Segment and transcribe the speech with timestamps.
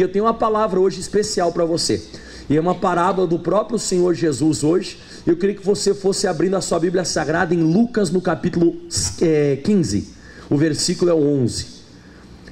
[0.00, 2.02] E eu tenho uma palavra hoje especial para você.
[2.48, 4.98] E é uma parábola do próprio Senhor Jesus hoje.
[5.26, 8.80] Eu queria que você fosse abrindo a sua Bíblia Sagrada em Lucas no capítulo
[9.20, 10.08] é, 15.
[10.48, 11.66] O versículo é o 11.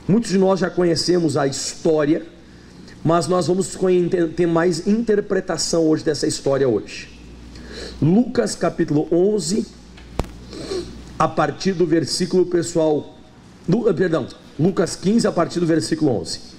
[0.07, 2.23] Muitos de nós já conhecemos a história,
[3.03, 3.75] mas nós vamos
[4.37, 7.19] ter mais interpretação hoje dessa história hoje.
[8.03, 9.67] Lucas capítulo 11,
[11.19, 13.19] a partir do versículo pessoal,
[13.97, 14.27] perdão,
[14.61, 16.58] Lucas 15 a partir do versículo 11.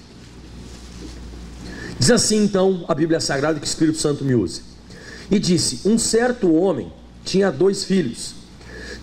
[1.99, 4.61] Diz assim então a Bíblia Sagrada que o Espírito Santo me use.
[5.29, 6.91] E disse: Um certo homem
[7.23, 8.33] tinha dois filhos,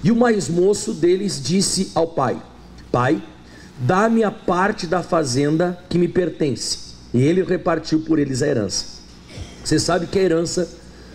[0.02, 2.42] e o mais moço deles disse ao pai:
[2.90, 3.22] Pai,
[3.78, 6.86] dá-me a parte da fazenda que me pertence.
[7.12, 8.86] E ele repartiu por eles a herança.
[9.62, 10.68] Você sabe que a herança,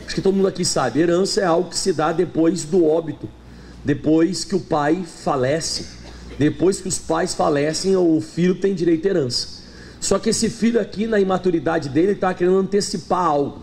[0.05, 3.27] acho que todo mundo aqui sabe, herança é algo que se dá depois do óbito,
[3.83, 6.01] depois que o pai falece
[6.41, 9.60] depois que os pais falecem, o filho tem direito à herança.
[10.01, 13.61] Só que esse filho aqui, na imaturidade dele, está querendo antecipar algo.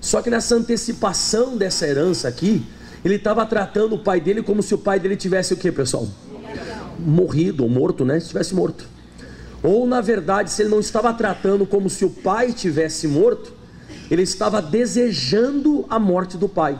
[0.00, 2.64] Só que nessa antecipação dessa herança aqui,
[3.04, 6.08] ele estava tratando o pai dele como se o pai dele tivesse o que, pessoal?
[6.98, 8.18] Morrido ou morto, né?
[8.18, 8.88] Se tivesse morto.
[9.62, 13.52] Ou na verdade, se ele não estava tratando como se o pai tivesse morto,
[14.10, 16.78] ele estava desejando a morte do pai.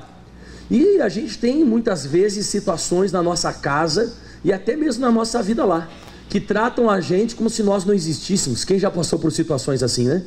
[0.70, 5.42] E a gente tem muitas vezes situações na nossa casa e até mesmo na nossa
[5.42, 5.88] vida lá,
[6.28, 8.64] que tratam a gente como se nós não existíssemos.
[8.64, 10.24] Quem já passou por situações assim, né?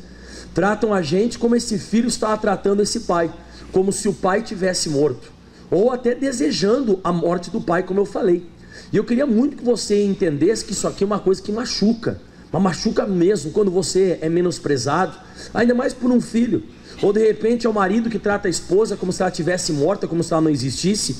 [0.54, 3.32] Tratam a gente como esse filho estava tratando esse pai,
[3.72, 5.30] como se o pai tivesse morto,
[5.70, 8.46] ou até desejando a morte do pai, como eu falei.
[8.92, 12.20] E eu queria muito que você entendesse que isso aqui é uma coisa que machuca,
[12.50, 15.16] mas machuca mesmo quando você é menosprezado,
[15.54, 16.64] ainda mais por um filho.
[17.00, 20.08] Ou de repente é o marido que trata a esposa como se ela tivesse morta,
[20.08, 21.16] como se ela não existisse.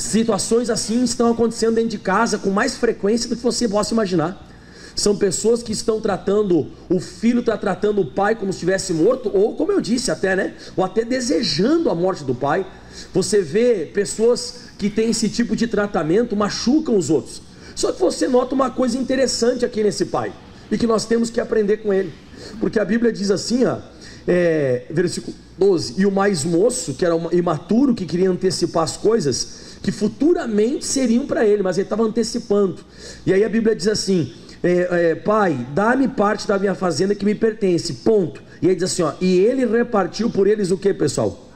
[0.00, 4.48] Situações assim estão acontecendo dentro de casa com mais frequência do que você possa imaginar.
[4.96, 9.30] São pessoas que estão tratando, o filho está tratando o pai como se estivesse morto,
[9.32, 10.54] ou como eu disse até, né?
[10.74, 12.66] Ou até desejando a morte do pai.
[13.12, 17.42] Você vê pessoas que têm esse tipo de tratamento, machucam os outros.
[17.76, 20.32] Só que você nota uma coisa interessante aqui nesse pai,
[20.70, 22.12] e que nós temos que aprender com ele.
[22.58, 23.76] Porque a Bíblia diz assim, ó,
[24.26, 28.96] é, versículo 12: E o mais moço, que era um imaturo, que queria antecipar as
[28.96, 32.78] coisas, que futuramente seriam para ele, mas ele estava antecipando.
[33.26, 34.32] E aí a Bíblia diz assim:
[34.62, 37.92] é, é, Pai, dá-me parte da minha fazenda que me pertence.
[37.94, 38.42] Ponto.
[38.60, 41.48] E aí diz assim: ó, e ele repartiu por eles o que, pessoal?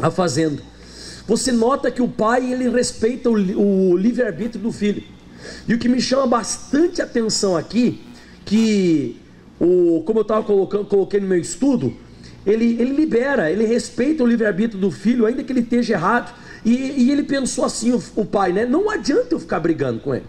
[0.00, 0.62] A fazenda.
[1.26, 5.02] Você nota que o pai ele respeita o, o livre-arbítrio do filho.
[5.68, 8.02] E o que me chama bastante atenção aqui,
[8.44, 9.20] que
[9.62, 11.94] o, como eu estava colocando, coloquei no meu estudo,
[12.44, 16.34] ele, ele libera, ele respeita o livre-arbítrio do filho, ainda que ele esteja errado.
[16.64, 16.72] E,
[17.04, 18.66] e ele pensou assim, o, o, pai, né?
[18.66, 20.26] Não adianta eu ficar brigando com ele.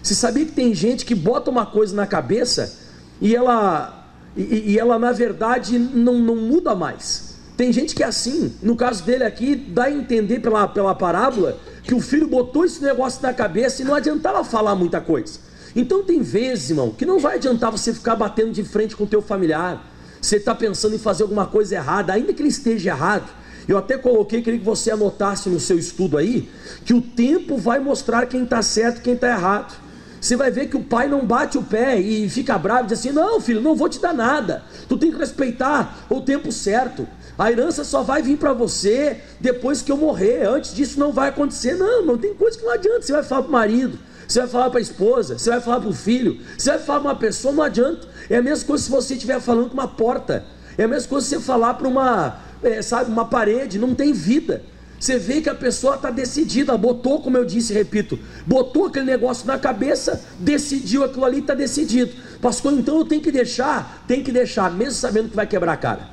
[0.00, 2.78] Você sabia que tem gente que bota uma coisa na cabeça
[3.20, 7.34] e ela, e, e ela na verdade não, não muda mais.
[7.56, 8.54] Tem gente que é assim.
[8.62, 12.80] No caso dele aqui, dá a entender pela, pela parábola que o filho botou esse
[12.82, 15.40] negócio na cabeça e não adiantava falar muita coisa.
[15.76, 19.06] Então tem vezes, irmão, que não vai adiantar você ficar batendo de frente com o
[19.06, 19.86] teu familiar.
[20.20, 23.30] Você está pensando em fazer alguma coisa errada, ainda que ele esteja errado
[23.68, 26.48] eu até coloquei, queria que você anotasse no seu estudo aí,
[26.84, 29.74] que o tempo vai mostrar quem está certo e quem está errado.
[30.20, 32.98] Você vai ver que o pai não bate o pé e fica bravo e diz
[32.98, 34.64] assim: Não, filho, não vou te dar nada.
[34.88, 37.06] Tu tem que respeitar o tempo certo.
[37.38, 40.44] A herança só vai vir para você depois que eu morrer.
[40.44, 41.74] Antes disso não vai acontecer.
[41.74, 43.02] Não, não tem coisa que não adianta.
[43.02, 45.80] Você vai falar para o marido, você vai falar para a esposa, você vai falar
[45.80, 48.08] para o filho, você vai falar para uma pessoa, não adianta.
[48.28, 50.44] É a mesma coisa se você estiver falando com uma porta.
[50.76, 54.12] É a mesma coisa se você falar para uma, é, sabe, uma parede, não tem
[54.12, 54.62] vida.
[54.98, 59.46] Você vê que a pessoa está decidida, botou, como eu disse, repito, botou aquele negócio
[59.46, 62.12] na cabeça, decidiu aquilo ali, está decidido.
[62.40, 65.76] Pastor, então eu tenho que deixar, tem que deixar, mesmo sabendo que vai quebrar a
[65.76, 66.08] cara,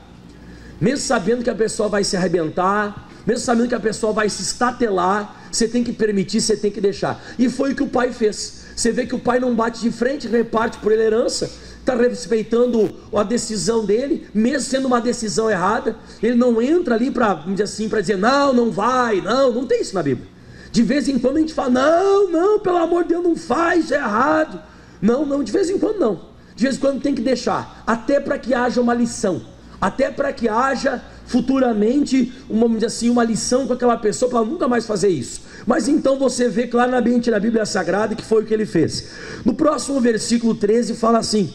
[0.81, 4.41] mesmo sabendo que a pessoa vai se arrebentar, mesmo sabendo que a pessoa vai se
[4.41, 7.23] estatelar, você tem que permitir, você tem que deixar.
[7.37, 8.63] E foi o que o pai fez.
[8.75, 13.23] Você vê que o pai não bate de frente, reparte por herança, está respeitando a
[13.23, 15.95] decisão dele, mesmo sendo uma decisão errada.
[16.21, 20.01] Ele não entra ali para assim, dizer, não, não vai, não, não tem isso na
[20.01, 20.27] Bíblia.
[20.71, 23.91] De vez em quando a gente fala, não, não, pelo amor de Deus, não faz,
[23.91, 24.59] é errado.
[24.99, 26.21] Não, não, de vez em quando não.
[26.55, 29.41] De vez em quando tem que deixar, até para que haja uma lição,
[29.79, 34.85] até para que haja futuramente uma, assim, uma lição com aquela pessoa para nunca mais
[34.85, 35.41] fazer isso.
[35.65, 39.09] Mas então você vê claramente na Bíblia Sagrada que foi o que ele fez.
[39.45, 41.51] No próximo versículo 13 fala assim: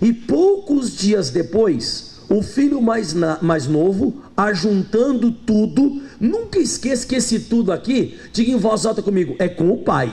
[0.00, 7.16] e poucos dias depois, o filho mais, na, mais novo, ajuntando tudo, nunca esqueça que
[7.16, 10.12] esse tudo aqui, diga em voz alta comigo, é com o pai.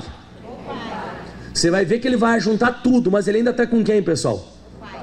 [1.54, 4.46] Você vai ver que ele vai ajuntar tudo, mas ele ainda está com quem, pessoal?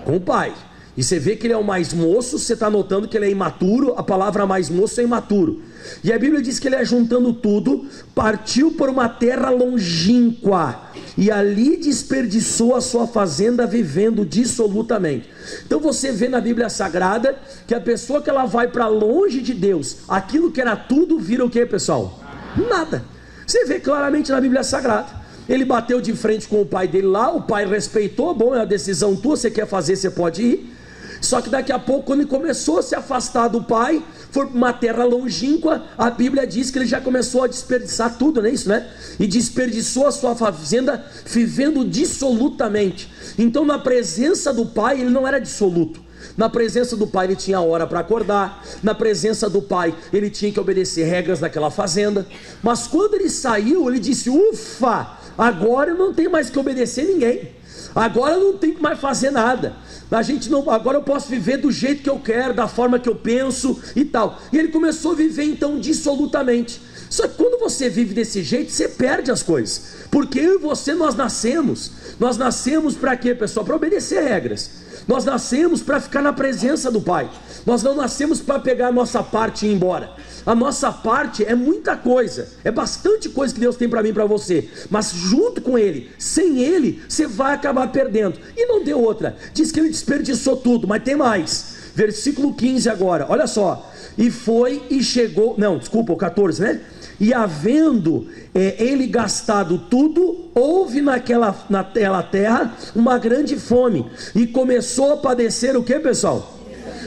[0.05, 0.53] Com o pai.
[0.97, 3.31] E você vê que ele é o mais moço, você está notando que ele é
[3.31, 5.63] imaturo, a palavra mais moço é imaturo.
[6.05, 11.31] E a Bíblia diz que ele é juntando tudo, partiu por uma terra longínqua, e
[11.31, 15.31] ali desperdiçou a sua fazenda vivendo dissolutamente.
[15.67, 19.55] Então você vê na Bíblia Sagrada que a pessoa que ela vai para longe de
[19.55, 22.21] Deus, aquilo que era tudo vira o que, pessoal?
[22.69, 23.03] Nada.
[23.47, 25.23] Você vê claramente na Bíblia Sagrada.
[25.49, 28.65] Ele bateu de frente com o pai dele lá, o pai respeitou, bom, é a
[28.65, 30.82] decisão tua, você quer fazer, você pode ir.
[31.23, 34.03] Só que daqui a pouco, quando ele começou a se afastar do pai,
[34.33, 38.43] foi para uma terra longínqua, a Bíblia diz que ele já começou a desperdiçar tudo,
[38.43, 38.91] não é isso, né?
[39.21, 43.09] E desperdiçou a sua fazenda vivendo dissolutamente.
[43.39, 46.03] Então, na presença do pai, ele não era dissoluto.
[46.37, 48.65] Na presença do pai, ele tinha hora para acordar.
[48.83, 52.27] Na presença do pai, ele tinha que obedecer regras daquela fazenda.
[52.63, 57.51] Mas quando ele saiu, ele disse: Ufa, agora eu não tenho mais que obedecer ninguém.
[57.95, 59.75] Agora eu não tenho que mais fazer nada.
[60.13, 63.09] A gente não, agora eu posso viver do jeito que eu quero, da forma que
[63.09, 64.39] eu penso e tal.
[64.53, 66.81] E ele começou a viver então dissolutamente.
[67.09, 70.07] Só que quando você vive desse jeito, você perde as coisas.
[70.11, 71.91] Porque eu e você nós nascemos.
[72.21, 73.65] Nós nascemos para quê, pessoal?
[73.65, 74.82] Para obedecer regras.
[75.07, 77.31] Nós nascemos para ficar na presença do Pai.
[77.67, 80.11] Nós não nascemos para pegar a nossa parte e ir embora.
[80.45, 84.13] A nossa parte é muita coisa, é bastante coisa que Deus tem para mim e
[84.13, 84.69] para você.
[84.91, 88.39] Mas junto com Ele, sem Ele, você vai acabar perdendo.
[88.57, 89.37] E não deu outra.
[89.55, 91.77] Diz que Ele desperdiçou tudo, mas tem mais.
[91.95, 93.91] Versículo 15 agora, olha só.
[94.19, 96.81] E foi e chegou, não, desculpa, o 14, né?
[97.23, 104.11] E havendo é, ele gastado tudo, houve naquela, naquela terra uma grande fome.
[104.35, 106.59] E começou a padecer o que, pessoal?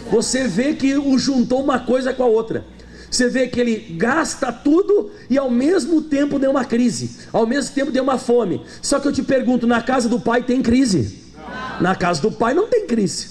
[0.10, 2.64] Você vê que o juntou uma coisa com a outra.
[3.12, 7.76] Você vê que ele gasta tudo e ao mesmo tempo deu uma crise, ao mesmo
[7.76, 8.62] tempo deu uma fome.
[8.82, 11.26] Só que eu te pergunto: na casa do pai tem crise?
[11.82, 13.28] Na casa do pai não tem crise.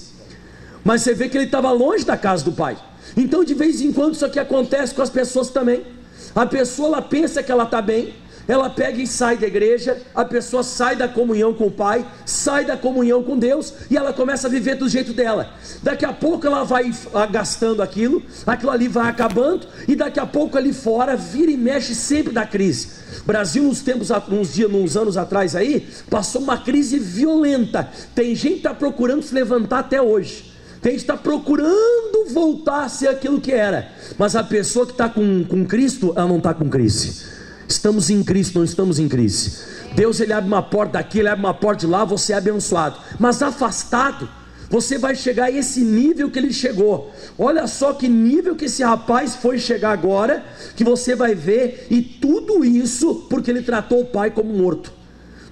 [0.83, 2.77] Mas você vê que ele estava longe da casa do pai.
[3.17, 5.94] Então, de vez em quando, isso aqui acontece com as pessoas também.
[6.35, 8.13] A pessoa ela pensa que ela está bem,
[8.47, 12.65] ela pega e sai da igreja, a pessoa sai da comunhão com o Pai, sai
[12.65, 15.53] da comunhão com Deus e ela começa a viver do jeito dela.
[15.81, 16.93] Daqui a pouco ela vai
[17.31, 21.95] gastando aquilo, aquilo ali vai acabando e daqui a pouco ali fora vira e mexe
[21.95, 22.89] sempre da crise.
[23.25, 27.89] Brasil, nos tempos, uns dias, uns anos atrás aí, passou uma crise violenta.
[28.13, 30.54] Tem gente que está procurando se levantar até hoje.
[30.85, 33.91] Tem está procurando voltar a ser aquilo que era.
[34.19, 37.25] Mas a pessoa que está com, com Cristo, ela não está com crise.
[37.67, 39.63] Estamos em Cristo, não estamos em crise.
[39.95, 42.99] Deus ele abre uma porta daqui, ele abre uma porta de lá, você é abençoado.
[43.19, 44.29] Mas afastado,
[44.69, 47.11] você vai chegar a esse nível que ele chegou.
[47.35, 50.45] Olha só que nível que esse rapaz foi chegar agora,
[50.75, 54.93] que você vai ver, e tudo isso porque ele tratou o pai como morto.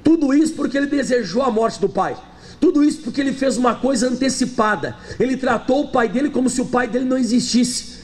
[0.03, 2.15] Tudo isso porque ele desejou a morte do pai.
[2.63, 4.95] Tudo isso porque ele fez uma coisa antecipada.
[5.19, 7.95] Ele tratou o pai dele como se o pai dele não existisse.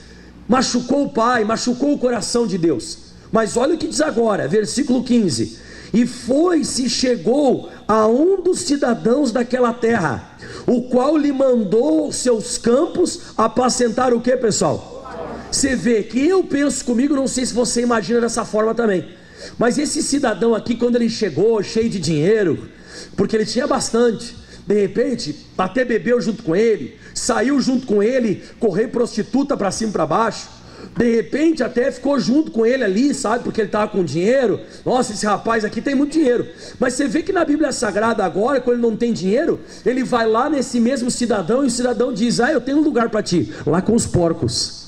[0.50, 2.98] Machucou o pai, machucou o coração de Deus.
[3.32, 5.58] Mas olha o que diz agora, versículo 15:
[5.94, 13.32] E foi-se chegou a um dos cidadãos daquela terra, o qual lhe mandou seus campos
[13.38, 15.10] apacentar o que, pessoal?
[15.50, 19.08] Você vê que eu penso comigo, não sei se você imagina dessa forma também.
[19.58, 22.68] Mas esse cidadão aqui, quando ele chegou, cheio de dinheiro,
[23.16, 24.36] porque ele tinha bastante,
[24.70, 29.90] de repente, até bebeu junto com ele, saiu junto com ele, correr prostituta para cima
[29.90, 30.60] e para baixo
[30.96, 33.44] de repente até ficou junto com ele ali, sabe?
[33.44, 34.60] Porque ele estava com dinheiro.
[34.86, 36.48] Nossa, esse rapaz aqui tem muito dinheiro.
[36.80, 40.28] Mas você vê que na Bíblia Sagrada agora, quando ele não tem dinheiro, ele vai
[40.28, 43.54] lá nesse mesmo cidadão e o cidadão diz: Ah, eu tenho um lugar para ti,
[43.66, 44.88] lá com os porcos.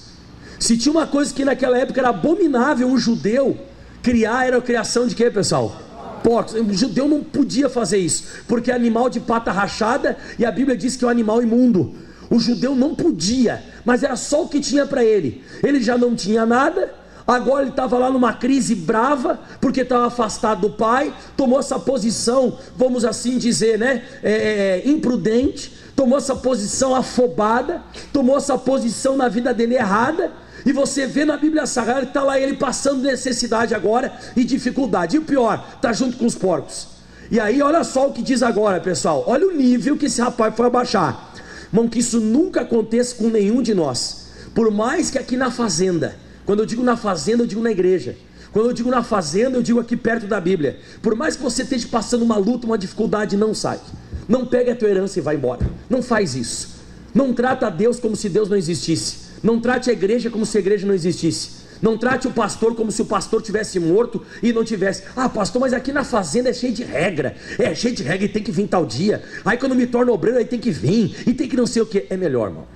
[0.59, 3.57] Se tinha uma coisa que naquela época era abominável um judeu
[4.01, 5.90] criar, era a criação de quê, pessoal?
[6.23, 6.53] Porcos.
[6.53, 10.77] O judeu não podia fazer isso, porque é animal de pata rachada e a Bíblia
[10.77, 11.93] diz que é um animal imundo.
[12.29, 15.43] O judeu não podia, mas era só o que tinha para ele.
[15.61, 16.93] Ele já não tinha nada,
[17.27, 22.57] agora ele estava lá numa crise brava, porque estava afastado do pai, tomou essa posição,
[22.77, 24.03] vamos assim dizer, né?
[24.23, 27.81] É, é, é, imprudente, tomou essa posição afobada,
[28.13, 30.31] tomou essa posição na vida dele errada.
[30.65, 35.15] E você vê na Bíblia Sagrada que está lá ele passando necessidade agora e dificuldade.
[35.15, 36.88] E o pior, está junto com os porcos.
[37.30, 39.24] E aí, olha só o que diz agora, pessoal.
[39.25, 41.34] Olha o nível que esse rapaz foi abaixar.
[41.72, 44.27] Irmão, que isso nunca aconteça com nenhum de nós.
[44.53, 46.15] Por mais que aqui na fazenda,
[46.46, 48.18] quando eu digo na fazenda, eu digo na igreja.
[48.51, 50.77] Quando eu digo na fazenda, eu digo aqui perto da Bíblia.
[51.01, 53.80] Por mais que você esteja passando uma luta, uma dificuldade, não sai.
[54.27, 55.62] Não pega a tua herança e vai embora.
[55.89, 56.82] Não faz isso.
[57.13, 59.20] Não trata a Deus como se Deus não existisse.
[59.43, 61.62] Não trate a igreja como se a igreja não existisse.
[61.81, 65.03] Não trate o pastor como se o pastor tivesse morto e não tivesse.
[65.15, 67.36] Ah, pastor, mas aqui na fazenda é cheio de regra.
[67.57, 69.24] É cheio de regra e tem que vir tal dia.
[69.43, 71.15] Aí quando me torno obreiro, aí tem que vir.
[71.27, 72.05] E tem que não sei o que.
[72.10, 72.67] É melhor, irmão.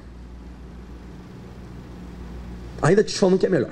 [2.81, 3.71] Ainda te falando que é melhor.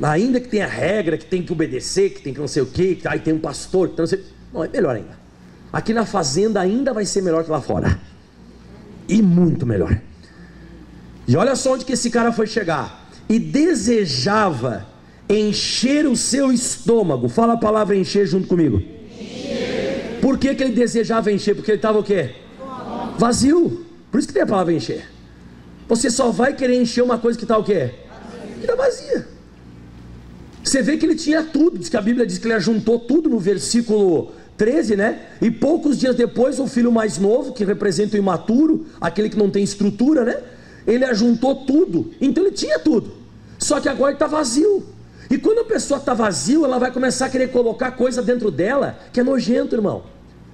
[0.00, 2.94] Ainda que tenha regra, que tem que obedecer, que tem que não sei o que,
[2.94, 4.24] que aí tem um pastor, que não sei.
[4.52, 5.18] Não, é melhor ainda.
[5.72, 7.98] Aqui na fazenda ainda vai ser melhor que lá fora.
[9.08, 10.00] E muito melhor.
[11.28, 13.06] E olha só onde que esse cara foi chegar.
[13.28, 14.86] E desejava
[15.28, 17.28] encher o seu estômago.
[17.28, 18.82] Fala a palavra encher junto comigo.
[19.20, 20.18] Encher.
[20.22, 21.54] Por que, que ele desejava encher?
[21.54, 22.30] Porque ele estava o quê?
[23.18, 23.84] Vazio.
[24.10, 25.04] Por isso que tem a palavra encher.
[25.86, 27.90] Você só vai querer encher uma coisa que está o quê?
[28.54, 29.28] Que está vazia.
[30.64, 31.78] Você vê que ele tinha tudo.
[31.78, 35.20] Diz que a Bíblia diz que ele juntou tudo no versículo 13, né?
[35.42, 39.50] E poucos dias depois, o filho mais novo, que representa o imaturo, aquele que não
[39.50, 40.36] tem estrutura, né?
[40.88, 43.12] Ele ajuntou tudo, então ele tinha tudo,
[43.58, 44.84] só que agora está vazio.
[45.30, 48.98] E quando a pessoa está vazio, ela vai começar a querer colocar coisa dentro dela
[49.12, 50.04] que é nojento, irmão.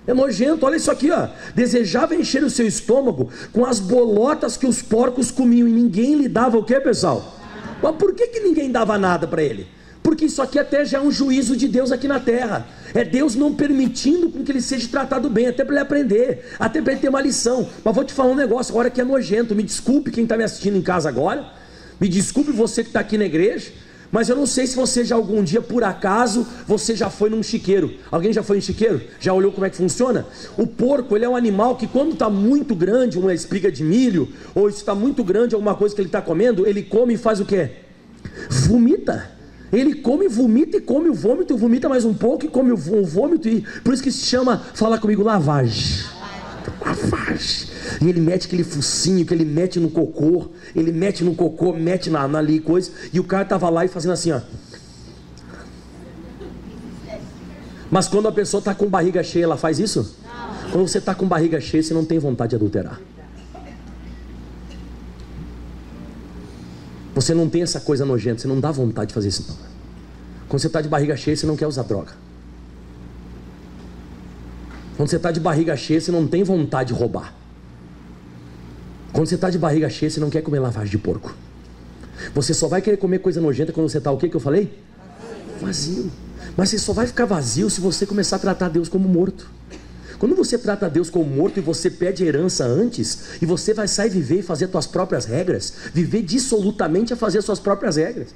[0.06, 1.28] É nojento, olha isso aqui, ó.
[1.54, 6.28] Desejava encher o seu estômago com as bolotas que os porcos comiam e ninguém lhe
[6.28, 7.38] dava o que, pessoal?
[7.80, 9.68] Mas por que, que ninguém dava nada para ele?
[10.04, 12.68] Porque isso aqui até já é um juízo de Deus aqui na terra.
[12.92, 16.92] É Deus não permitindo que ele seja tratado bem, até para ele aprender, até para
[16.92, 17.66] ele ter uma lição.
[17.82, 19.54] Mas vou te falar um negócio agora que é nojento.
[19.54, 21.50] Me desculpe quem está me assistindo em casa agora.
[21.98, 23.72] Me desculpe você que está aqui na igreja.
[24.12, 27.42] Mas eu não sei se você já algum dia, por acaso, você já foi num
[27.42, 27.94] chiqueiro.
[28.10, 29.00] Alguém já foi em chiqueiro?
[29.18, 30.26] Já olhou como é que funciona?
[30.58, 34.28] O porco, ele é um animal que quando está muito grande, uma espiga de milho,
[34.54, 37.46] ou está muito grande alguma coisa que ele está comendo, ele come e faz o
[37.46, 37.70] quê?
[38.50, 39.33] Vomita.
[39.74, 43.48] Ele come, vomita e come o vômito, vomita mais um pouco e come o vômito.
[43.48, 46.04] E por isso que se chama, fala comigo, lavagem.
[46.84, 47.68] Lavagem.
[48.00, 50.48] E ele mete aquele focinho que ele mete no cocô.
[50.74, 52.90] Ele mete no cocô, mete na, na ali coisa.
[53.12, 54.40] E o cara tava lá e fazendo assim, ó.
[57.90, 60.16] Mas quando a pessoa está com barriga cheia, ela faz isso?
[60.24, 60.70] Não.
[60.72, 63.00] Quando você está com barriga cheia, você não tem vontade de adulterar.
[67.14, 69.56] Você não tem essa coisa nojenta, você não dá vontade de fazer isso não.
[70.48, 72.12] Quando você está de barriga cheia, você não quer usar droga.
[74.96, 77.34] Quando você está de barriga cheia, você não tem vontade de roubar.
[79.12, 81.34] Quando você está de barriga cheia, você não quer comer lavagem de porco.
[82.34, 84.76] Você só vai querer comer coisa nojenta quando você está o que que eu falei?
[85.60, 86.10] Vazio.
[86.56, 89.50] Mas você só vai ficar vazio se você começar a tratar Deus como morto.
[90.24, 94.08] Quando você trata Deus como morto e você pede herança antes, e você vai sair
[94.08, 98.28] viver e fazer suas próprias regras, viver dissolutamente a fazer suas próprias regras.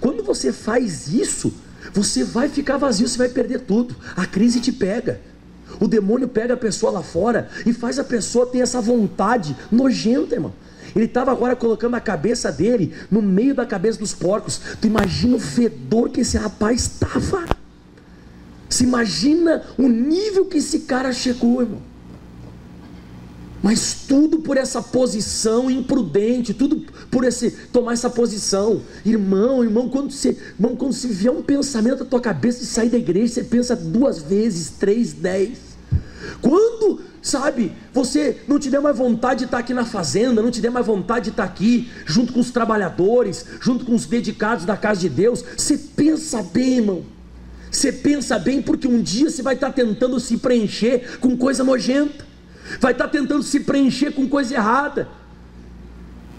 [0.00, 1.52] Quando você faz isso,
[1.92, 3.94] você vai ficar vazio, você vai perder tudo.
[4.16, 5.20] A crise te pega.
[5.78, 10.36] O demônio pega a pessoa lá fora e faz a pessoa ter essa vontade nojenta,
[10.36, 10.54] irmão.
[10.94, 14.58] Ele estava agora colocando a cabeça dele no meio da cabeça dos porcos.
[14.80, 17.44] Tu imagina o fedor que esse rapaz estava.
[18.76, 21.80] Se imagina o nível que esse cara chegou, irmão.
[23.62, 28.82] Mas tudo por essa posição imprudente, tudo por esse tomar essa posição.
[29.02, 32.90] Irmão, irmão, quando você, irmão, quando se vier um pensamento da tua cabeça de sair
[32.90, 35.56] da igreja, você pensa duas vezes, três, dez.
[36.42, 40.60] Quando, sabe, você não te der mais vontade de estar aqui na fazenda, não te
[40.60, 44.76] der mais vontade de estar aqui junto com os trabalhadores, junto com os dedicados da
[44.76, 47.15] casa de Deus, você pensa bem, irmão.
[47.70, 52.24] Você pensa bem, porque um dia você vai estar tentando se preencher com coisa nojenta,
[52.80, 55.08] vai estar tentando se preencher com coisa errada.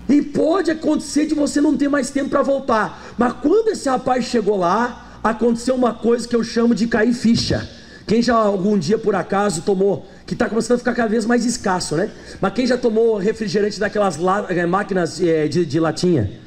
[0.10, 3.13] E pode acontecer de você não ter mais tempo para voltar.
[3.17, 7.67] Mas quando esse rapaz chegou lá, aconteceu uma coisa que eu chamo de cair ficha.
[8.07, 11.43] Quem já algum dia por acaso tomou, que está começando a ficar cada vez mais
[11.43, 12.10] escasso, né?
[12.39, 14.17] Mas quem já tomou refrigerante daquelas
[14.50, 16.47] eh, máquinas eh, de, de latinha?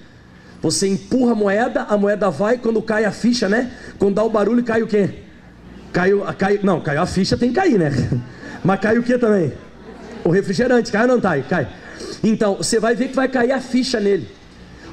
[0.63, 3.71] Você empurra a moeda, a moeda vai, quando cai a ficha, né?
[3.99, 5.11] Quando dá o barulho, cai o quê?
[5.93, 7.91] Caiu, cai, não, caiu a ficha, tem que cair, né?
[8.63, 9.53] Mas cai o que também?
[10.23, 11.43] O refrigerante, cai ou não cai?
[11.49, 11.69] Cai.
[12.23, 14.29] Então, você vai ver que vai cair a ficha nele.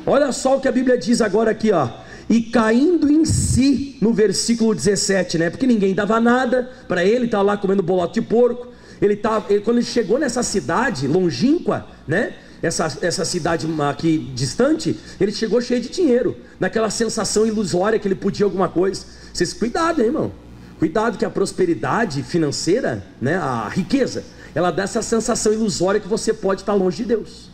[0.06, 1.90] Olha só o que a Bíblia diz agora aqui, ó.
[2.30, 5.50] E caindo em si, no versículo 17, né?
[5.50, 8.68] Porque ninguém dava nada para ele, tá lá comendo bolote de porco.
[9.02, 12.34] Ele tá, ele, quando ele chegou nessa cidade longínqua, né?
[12.62, 18.16] Essa, essa cidade aqui distante, ele chegou cheio de dinheiro, naquela sensação ilusória que ele
[18.16, 19.06] podia alguma coisa.
[19.34, 20.32] Vocês, cuidado, hein, irmão.
[20.80, 24.24] Cuidado que a prosperidade financeira, né, a riqueza,
[24.54, 27.50] ela dá essa sensação ilusória que você pode estar longe de Deus.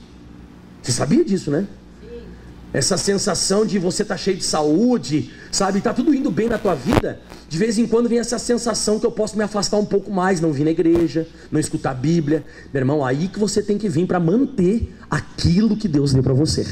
[0.82, 1.68] Você sabia disso, né?
[2.74, 6.74] Essa sensação de você tá cheio de saúde, sabe, está tudo indo bem na tua
[6.74, 10.10] vida, de vez em quando vem essa sensação que eu posso me afastar um pouco
[10.10, 12.44] mais, não vir na igreja, não escutar a Bíblia.
[12.74, 16.34] Meu irmão, aí que você tem que vir para manter aquilo que Deus deu para
[16.34, 16.66] você.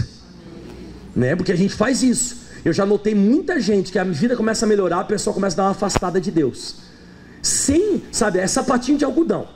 [1.15, 1.36] né?
[1.36, 2.41] Porque a gente faz isso.
[2.65, 5.58] Eu já notei muita gente que a vida começa a melhorar, a pessoa começa a
[5.58, 6.77] dar uma afastada de Deus.
[7.43, 9.48] Sem, sabe, é sapatinho de algodão.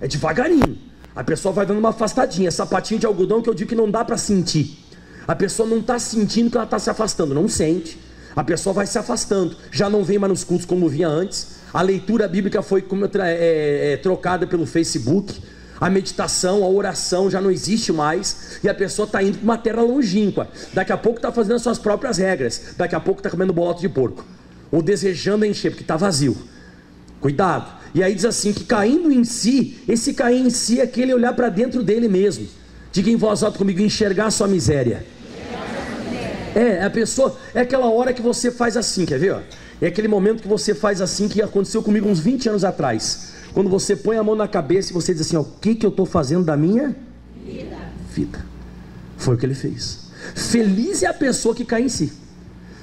[0.00, 0.78] É devagarinho.
[1.14, 3.88] A pessoa vai dando uma afastadinha, é sapatinho de algodão que eu digo que não
[3.88, 4.81] dá para sentir.
[5.26, 7.98] A pessoa não está sentindo que ela está se afastando, não sente.
[8.34, 11.60] A pessoa vai se afastando, já não vem mais nos cultos como via antes.
[11.72, 12.84] A leitura bíblica foi
[13.24, 15.34] é, é, trocada pelo Facebook
[15.82, 19.58] a meditação, a oração já não existe mais, e a pessoa está indo para uma
[19.58, 20.48] terra longínqua.
[20.72, 23.80] Daqui a pouco está fazendo as suas próprias regras, daqui a pouco está comendo boloto
[23.80, 24.24] de porco,
[24.70, 26.36] ou desejando encher, porque está vazio.
[27.20, 27.80] Cuidado.
[27.92, 31.32] E aí diz assim: que caindo em si, esse cair em si é aquele olhar
[31.32, 32.46] para dentro dele mesmo.
[32.92, 35.04] Diga em voz alta comigo: enxergar a sua miséria.
[36.54, 39.34] É, a pessoa, é aquela hora que você faz assim, quer ver?
[39.34, 39.40] Ó?
[39.80, 43.32] É aquele momento que você faz assim que aconteceu comigo uns 20 anos atrás.
[43.52, 45.84] Quando você põe a mão na cabeça e você diz assim: ó, o que, que
[45.84, 46.94] eu estou fazendo da minha
[47.44, 47.76] vida.
[48.14, 48.46] vida?
[49.16, 50.10] Foi o que ele fez.
[50.34, 52.12] Feliz é a pessoa que cai em si.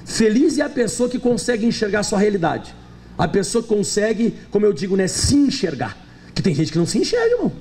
[0.04, 2.74] Feliz é a pessoa que consegue enxergar a sua realidade.
[3.16, 5.96] A pessoa que consegue, como eu digo, né, se enxergar.
[6.34, 7.52] Que tem gente que não se enxerga, irmão.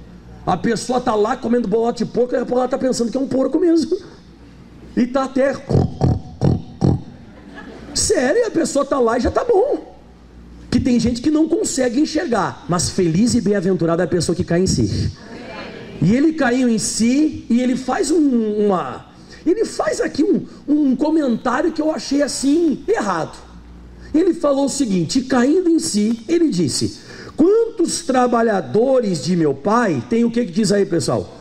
[0.45, 3.19] A pessoa está lá comendo bolote de porco e a porra está pensando que é
[3.19, 3.97] um porco mesmo.
[5.00, 5.56] E está até.
[7.96, 9.98] Sério, a pessoa está lá e já está bom
[10.70, 14.44] que tem gente que não consegue enxergar, mas feliz e bem-aventurada é a pessoa que
[14.44, 15.12] cai em si.
[16.01, 19.08] E ele caiu em si e ele faz um, uma,
[19.46, 23.38] ele faz aqui um, um comentário que eu achei assim errado.
[24.13, 27.00] Ele falou o seguinte: caindo em si, ele disse:
[27.38, 31.38] Quantos trabalhadores de meu pai tem o que, que diz aí, pessoal?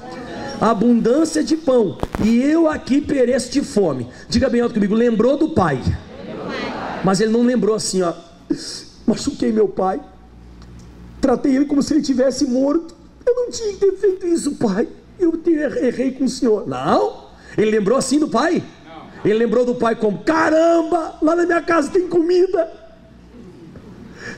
[0.61, 4.09] Abundância de pão, e eu aqui pereço de fome.
[4.29, 5.81] Diga bem alto comigo: lembrou do pai,
[7.05, 8.13] mas ele não lembrou assim, ó
[9.07, 10.01] machuquei meu pai,
[11.21, 12.95] tratei ele como se ele tivesse morto.
[13.27, 14.89] Eu não tinha que ter feito isso, pai.
[15.19, 16.67] Eu errei com o senhor.
[16.67, 17.29] Não.
[17.57, 18.63] Ele lembrou assim do pai?
[19.25, 22.73] Ele lembrou do pai como: caramba, lá na minha casa tem comida.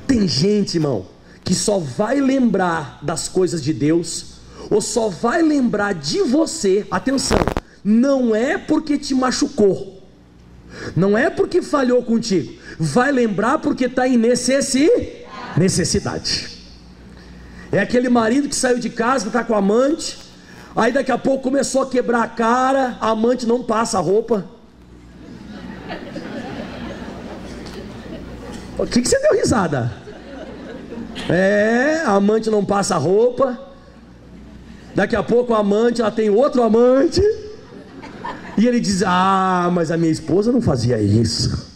[0.06, 1.06] Tem gente, irmão,
[1.44, 4.39] que só vai lembrar das coisas de Deus,
[4.70, 6.86] ou só vai lembrar de você.
[6.90, 7.38] Atenção,
[7.84, 10.00] não é porque te machucou
[10.96, 15.26] não é porque falhou contigo, vai lembrar porque está em necessidade.
[15.56, 16.58] necessidade.
[17.72, 20.18] É aquele marido que saiu de casa, está com a amante,
[20.74, 24.44] aí daqui a pouco começou a quebrar a cara, a amante não passa a roupa.
[28.78, 29.92] O que, que você deu risada?
[31.28, 33.69] É, a amante não passa a roupa.
[34.94, 37.22] Daqui a pouco a amante, ela tem outro amante.
[38.56, 41.68] E ele diz: Ah, mas a minha esposa não fazia isso.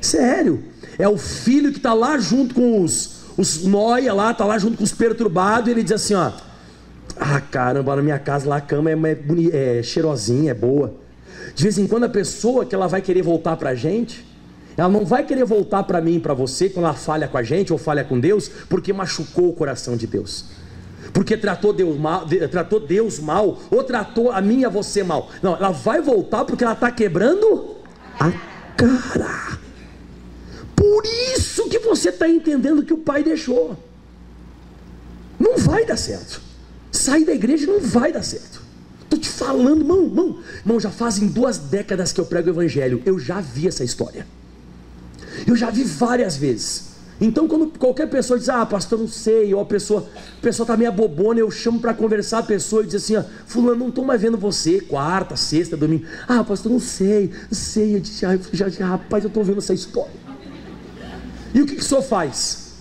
[0.00, 0.62] Sério.
[0.98, 4.78] É o filho que está lá junto com os, os noia lá, está lá junto
[4.78, 5.68] com os perturbados.
[5.68, 6.32] E ele diz assim: Ó,
[7.18, 10.94] ah, caramba, na minha casa lá a cama é, é, é cheirosinha, é boa.
[11.54, 14.26] De vez em quando a pessoa que ela vai querer voltar para a gente,
[14.76, 17.72] ela não vai querer voltar para mim, para você, quando ela falha com a gente
[17.72, 20.46] ou falha com Deus, porque machucou o coração de Deus
[21.12, 25.30] porque tratou Deus mal, tratou Deus mal, ou tratou a mim e a você mal.
[25.42, 27.76] Não, ela vai voltar porque ela está quebrando
[28.18, 28.32] a
[28.76, 29.58] cara.
[30.74, 33.76] Por isso que você está entendendo que o pai deixou.
[35.38, 36.40] Não vai dar certo.
[36.92, 38.62] Sair da igreja não vai dar certo.
[39.02, 43.02] Estou te falando, irmão, irmão, irmão, já fazem duas décadas que eu prego o evangelho.
[43.06, 44.26] Eu já vi essa história.
[45.46, 46.95] Eu já vi várias vezes.
[47.20, 50.06] Então, quando qualquer pessoa diz, ah, pastor, não sei, ou a pessoa,
[50.38, 53.24] a pessoa está meio bobona, eu chamo para conversar a pessoa e diz assim, ó,
[53.46, 56.04] fulano, não estou mais vendo você, quarta, sexta, domingo.
[56.28, 57.96] Ah, pastor, não sei, não sei.
[57.96, 60.12] Eu disse, ah, já, já, rapaz, eu estou vendo essa história.
[61.54, 62.74] E o que, que o senhor faz?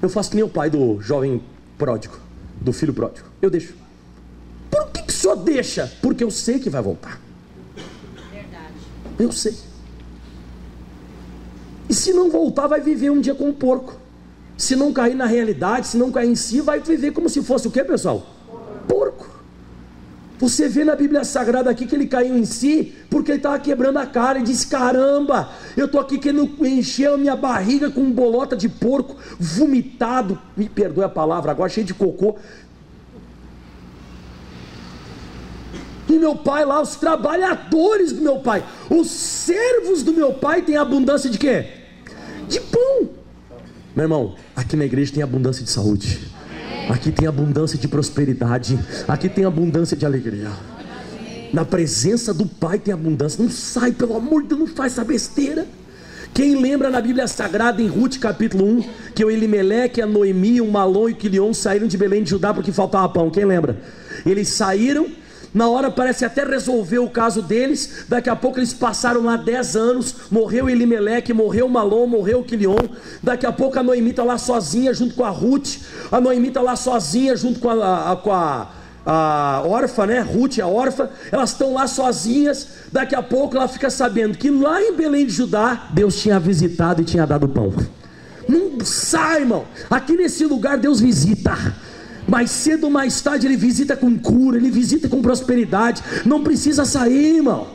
[0.00, 1.40] Eu faço que nem o pai do jovem
[1.78, 2.18] pródigo,
[2.60, 3.28] do filho pródigo.
[3.40, 3.74] Eu deixo.
[4.68, 5.92] Por que, que o senhor deixa?
[6.02, 7.20] Porque eu sei que vai voltar.
[8.32, 8.74] Verdade.
[9.16, 9.54] Eu sei.
[11.92, 13.94] E se não voltar, vai viver um dia com o porco.
[14.56, 17.68] Se não cair na realidade, se não cair em si, vai viver como se fosse
[17.68, 18.26] o que, pessoal?
[18.88, 19.28] Porco.
[20.38, 23.98] Você vê na Bíblia Sagrada aqui que ele caiu em si porque ele estava quebrando
[23.98, 28.56] a cara e disse: Caramba, eu estou aqui querendo encher a minha barriga com bolota
[28.56, 30.40] de porco vomitado.
[30.56, 32.36] Me perdoe a palavra, agora cheio de cocô.
[36.08, 40.78] E meu pai lá, os trabalhadores do meu pai, os servos do meu pai têm
[40.78, 41.81] abundância de quê?
[42.52, 43.08] De pão.
[43.94, 46.20] Meu irmão, aqui na igreja tem abundância de saúde.
[46.88, 48.78] Aqui tem abundância de prosperidade.
[49.08, 50.50] Aqui tem abundância de alegria.
[51.52, 53.42] Na presença do Pai tem abundância.
[53.42, 55.66] Não sai, pelo amor de Deus, não faz essa besteira.
[56.34, 58.84] Quem lembra na Bíblia Sagrada, em Ruth capítulo 1,
[59.14, 62.54] que o Elimeleque, a Noemi, o Malon e o Quilion saíram de Belém de Judá
[62.54, 63.30] porque faltava pão?
[63.30, 63.76] Quem lembra?
[64.24, 65.06] Eles saíram
[65.54, 68.06] Na hora parece até resolver o caso deles.
[68.08, 70.14] Daqui a pouco eles passaram lá 10 anos.
[70.30, 72.88] Morreu Elimeleque, morreu Malom, morreu Quilion.
[73.22, 75.76] Daqui a pouco a Noemi está lá sozinha junto com a Ruth.
[76.10, 78.70] A Noemi está lá sozinha junto com a, a, com a,
[79.04, 80.20] a órfã, né?
[80.20, 81.10] Ruth, a órfã.
[81.30, 82.68] Elas estão lá sozinhas.
[82.90, 87.02] Daqui a pouco ela fica sabendo que lá em Belém de Judá, Deus tinha visitado
[87.02, 87.74] e tinha dado pão.
[88.48, 89.66] Não sai, irmão.
[89.90, 91.56] Aqui nesse lugar Deus visita.
[92.32, 96.02] Mais cedo ou mais tarde ele visita com cura, ele visita com prosperidade.
[96.24, 97.66] Não precisa sair, irmão.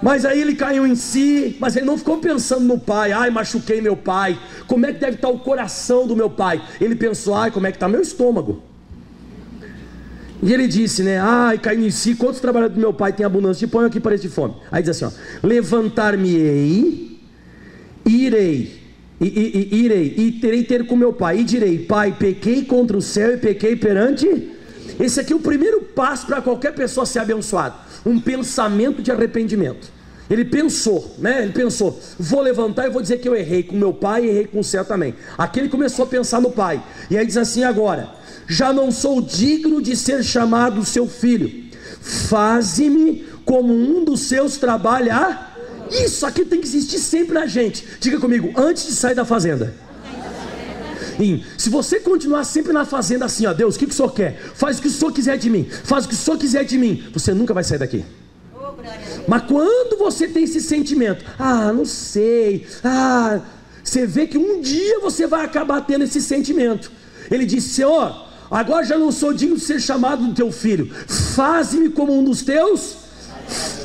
[0.00, 3.10] Mas aí ele caiu em si, mas ele não ficou pensando no pai.
[3.10, 4.38] Ai, machuquei meu pai.
[4.68, 6.62] Como é que deve estar o coração do meu pai?
[6.80, 8.62] Ele pensou, ai, como é que está meu estômago?
[10.40, 11.18] E ele disse, né?
[11.18, 12.14] Ai, caiu em si.
[12.14, 14.54] Quantos trabalhadores do meu pai têm abundância de pão aqui parece de fome?
[14.70, 15.10] Aí diz assim: ó,
[15.44, 17.18] levantar-me-ei,
[18.06, 18.77] irei
[19.20, 22.96] e, e, e, irei, e terei ter com meu pai, e direi: Pai, pequei contra
[22.96, 24.52] o céu e pequei perante.
[25.00, 27.74] Esse aqui é o primeiro passo para qualquer pessoa ser abençoada:
[28.06, 29.90] um pensamento de arrependimento.
[30.30, 31.42] Ele pensou, né?
[31.42, 34.46] Ele pensou: vou levantar e vou dizer que eu errei com meu pai e errei
[34.46, 35.14] com o céu também.
[35.36, 38.10] Aqui ele começou a pensar no pai, e aí diz assim: agora,
[38.46, 41.64] já não sou digno de ser chamado seu filho,
[42.00, 45.47] faze-me como um dos seus trabalhadores
[45.90, 47.86] isso aqui tem que existir sempre na gente.
[48.00, 49.74] Diga comigo, antes de sair da fazenda.
[51.56, 54.38] se você continuar sempre na fazenda assim, ó, Deus, o que, que o Senhor quer?
[54.54, 56.78] Faz o que o Senhor quiser de mim, faz o que o Senhor quiser de
[56.78, 58.04] mim, você nunca vai sair daqui.
[59.26, 63.40] Mas quando você tem esse sentimento, ah, não sei, ah,
[63.82, 66.90] você vê que um dia você vai acabar tendo esse sentimento.
[67.30, 71.88] Ele disse: Senhor, agora já não sou digno de ser chamado do teu filho, faz-me
[71.90, 72.96] como um dos teus.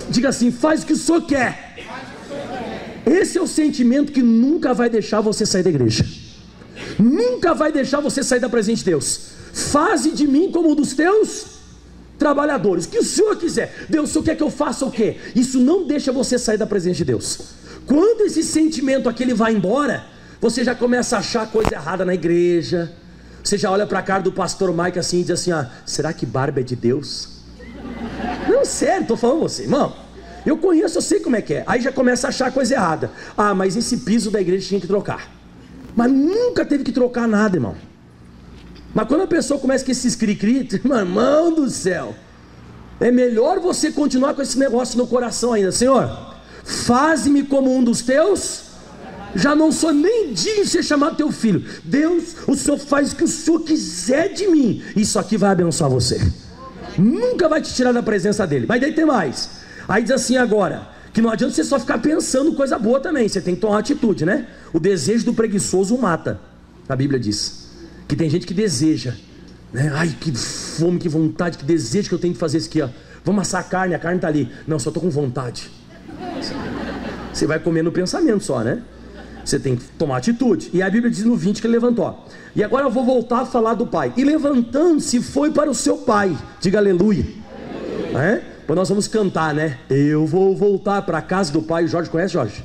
[0.10, 1.63] Diga assim: faz o que o Senhor quer
[3.06, 6.06] esse é o sentimento que nunca vai deixar você sair da igreja.
[6.98, 9.20] Nunca vai deixar você sair da presença de Deus.
[9.54, 11.46] Faze de mim como um dos teus
[12.18, 12.86] trabalhadores.
[12.86, 13.86] O que o Senhor quiser.
[13.90, 15.18] Deus, o Senhor quer que eu faça o quê?
[15.36, 17.40] Isso não deixa você sair da presença de Deus.
[17.86, 20.06] Quando esse sentimento aquele vai embora,
[20.40, 22.92] você já começa a achar coisa errada na igreja.
[23.44, 26.14] Você já olha para a cara do pastor Mike assim e diz assim: ah, será
[26.14, 27.30] que barba é de Deus?
[28.48, 30.03] Não, sério, estou falando você, irmão.
[30.46, 31.64] Eu conheço, eu sei como é que é.
[31.66, 33.12] Aí já começa a achar coisa errada.
[33.38, 35.32] Ah, mas esse piso da igreja tinha que trocar.
[35.96, 37.76] Mas nunca teve que trocar nada, irmão.
[38.94, 42.16] Mas quando a pessoa começa com esses cri-cri, irmão do céu,
[43.00, 45.72] é melhor você continuar com esse negócio no coração ainda.
[45.72, 48.64] Senhor, faze-me como um dos teus.
[49.36, 51.66] Já não sou nem digno de ser chamado teu filho.
[51.84, 54.84] Deus, o Senhor faz o que o Senhor quiser de mim.
[54.96, 56.22] Isso aqui vai abençoar você.
[56.98, 58.66] Nunca vai te tirar da presença dele.
[58.68, 59.63] Mas daí tem mais.
[59.88, 63.42] Aí diz assim agora, que não adianta você só ficar pensando coisa boa também, você
[63.42, 64.48] tem que tomar atitude, né?
[64.72, 66.40] O desejo do preguiçoso mata,
[66.88, 67.70] a Bíblia diz.
[68.08, 69.14] Que tem gente que deseja,
[69.72, 69.92] né?
[69.94, 72.90] Ai, que fome, que vontade, que desejo que eu tenho de fazer isso aqui, ó.
[73.24, 74.52] Vamos assar a carne, a carne está ali.
[74.68, 75.70] Não, só estou com vontade.
[77.32, 78.82] Você vai comer no pensamento só, né?
[79.44, 80.70] Você tem que tomar atitude.
[80.74, 82.26] E a Bíblia diz no 20 que ele levantou.
[82.56, 84.14] E agora eu vou voltar a falar do pai.
[84.16, 86.38] E levantando-se foi para o seu pai.
[86.60, 87.26] Diga aleluia.
[88.14, 88.20] aleluia.
[88.20, 88.53] É?
[88.66, 89.78] Pois nós vamos cantar, né?
[89.90, 91.88] Eu vou voltar para a casa do pai.
[91.88, 92.64] Jorge conhece, Jorge?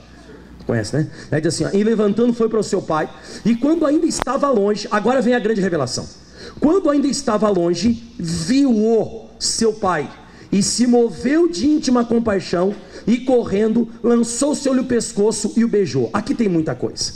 [0.66, 1.08] Conhece, né?
[1.30, 3.08] Aí diz assim: ó, e levantando foi para o seu pai,
[3.44, 6.06] e quando ainda estava longe, agora vem a grande revelação.
[6.60, 10.10] Quando ainda estava longe, viu-o seu pai,
[10.52, 12.74] e se moveu de íntima compaixão,
[13.06, 16.10] e correndo, lançou seu-lhe o pescoço e o beijou.
[16.12, 17.12] Aqui tem muita coisa.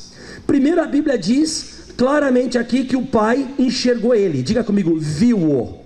[0.47, 4.43] Primeiro a Bíblia diz claramente aqui que o pai enxergou ele.
[4.43, 5.82] Diga comigo, viu-o.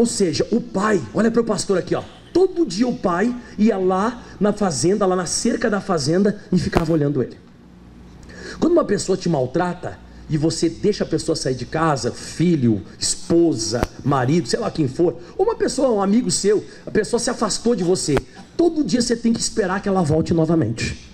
[0.00, 2.02] Ou seja, o pai, olha para o pastor aqui, ó.
[2.32, 6.90] Todo dia o pai ia lá na fazenda, lá na cerca da fazenda e ficava
[6.90, 7.36] olhando ele.
[8.58, 13.82] Quando uma pessoa te maltrata e você deixa a pessoa sair de casa, filho, esposa,
[14.02, 17.74] marido, sei lá quem for, ou uma pessoa, um amigo seu, a pessoa se afastou
[17.74, 18.16] de você,
[18.56, 21.10] todo dia você tem que esperar que ela volte novamente.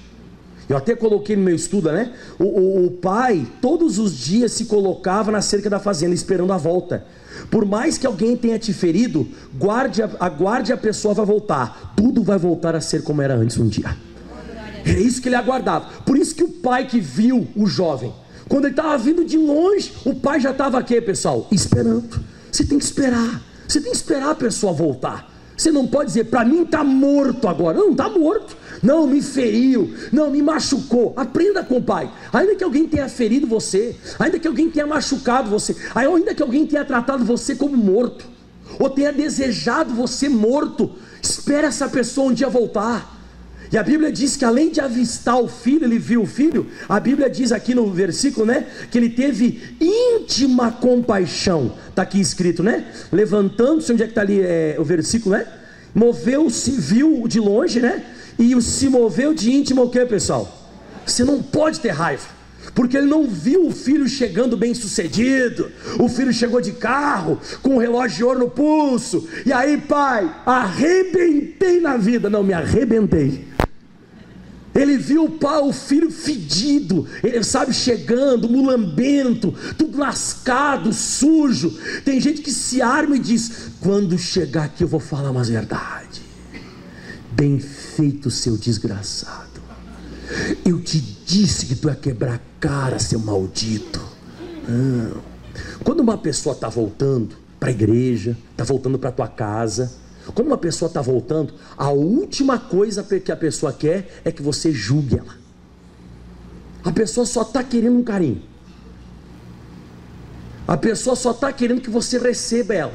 [0.68, 2.12] Eu até coloquei no meu estudo, né?
[2.38, 6.56] O, o, o pai, todos os dias, se colocava na cerca da fazenda, esperando a
[6.56, 7.04] volta.
[7.50, 11.94] Por mais que alguém tenha te ferido, guarde, aguarde a pessoa vai voltar.
[11.96, 13.96] Tudo vai voltar a ser como era antes um dia.
[14.84, 15.86] É isso que ele aguardava.
[16.04, 18.12] Por isso que o pai que viu o jovem,
[18.48, 22.20] quando ele estava vindo de longe, o pai já estava aqui, pessoal, esperando.
[22.50, 23.42] Você tem que esperar.
[23.66, 25.32] Você tem que esperar a pessoa voltar.
[25.56, 27.78] Você não pode dizer, para mim está morto agora.
[27.78, 31.12] Não, está morto não me feriu, não me machucou.
[31.16, 32.10] Aprenda com o pai.
[32.32, 36.66] Ainda que alguém tenha ferido você, ainda que alguém tenha machucado você, ainda que alguém
[36.66, 38.26] tenha tratado você como morto,
[38.78, 43.14] ou tenha desejado você morto, espere essa pessoa um dia voltar.
[43.70, 46.68] E a Bíblia diz que além de avistar o filho, ele viu o filho.
[46.88, 51.72] A Bíblia diz aqui no versículo, né, que ele teve íntima compaixão.
[51.88, 52.86] Está aqui escrito, né?
[53.10, 55.46] Levantando-se, onde é que está ali é, o versículo, né?
[55.94, 58.04] Moveu-se, viu de longe, né?
[58.38, 60.52] E se moveu de íntimo o que, pessoal?
[61.04, 62.36] Você não pode ter raiva
[62.74, 65.70] porque ele não viu o filho chegando bem sucedido.
[65.98, 69.26] O filho chegou de carro, com um relógio de ouro no pulso.
[69.44, 72.28] E aí, pai, arrebentei na vida.
[72.28, 73.46] Não, me arrebentei.
[74.74, 81.78] Ele viu o pai, o filho fedido, ele sabe, chegando, mulambento, tudo lascado, sujo.
[82.04, 86.20] Tem gente que se arma e diz: quando chegar aqui eu vou falar umas verdade.
[87.32, 87.58] Bem
[88.30, 89.60] seu desgraçado.
[90.64, 94.00] Eu te disse que tu ia quebrar a cara, seu maldito.
[94.68, 95.22] Não.
[95.84, 99.92] Quando uma pessoa está voltando para a igreja, está voltando para tua casa,
[100.34, 104.72] quando uma pessoa está voltando, a última coisa que a pessoa quer é que você
[104.72, 105.36] julgue ela.
[106.84, 108.42] A pessoa só está querendo um carinho.
[110.66, 112.94] A pessoa só está querendo que você receba ela.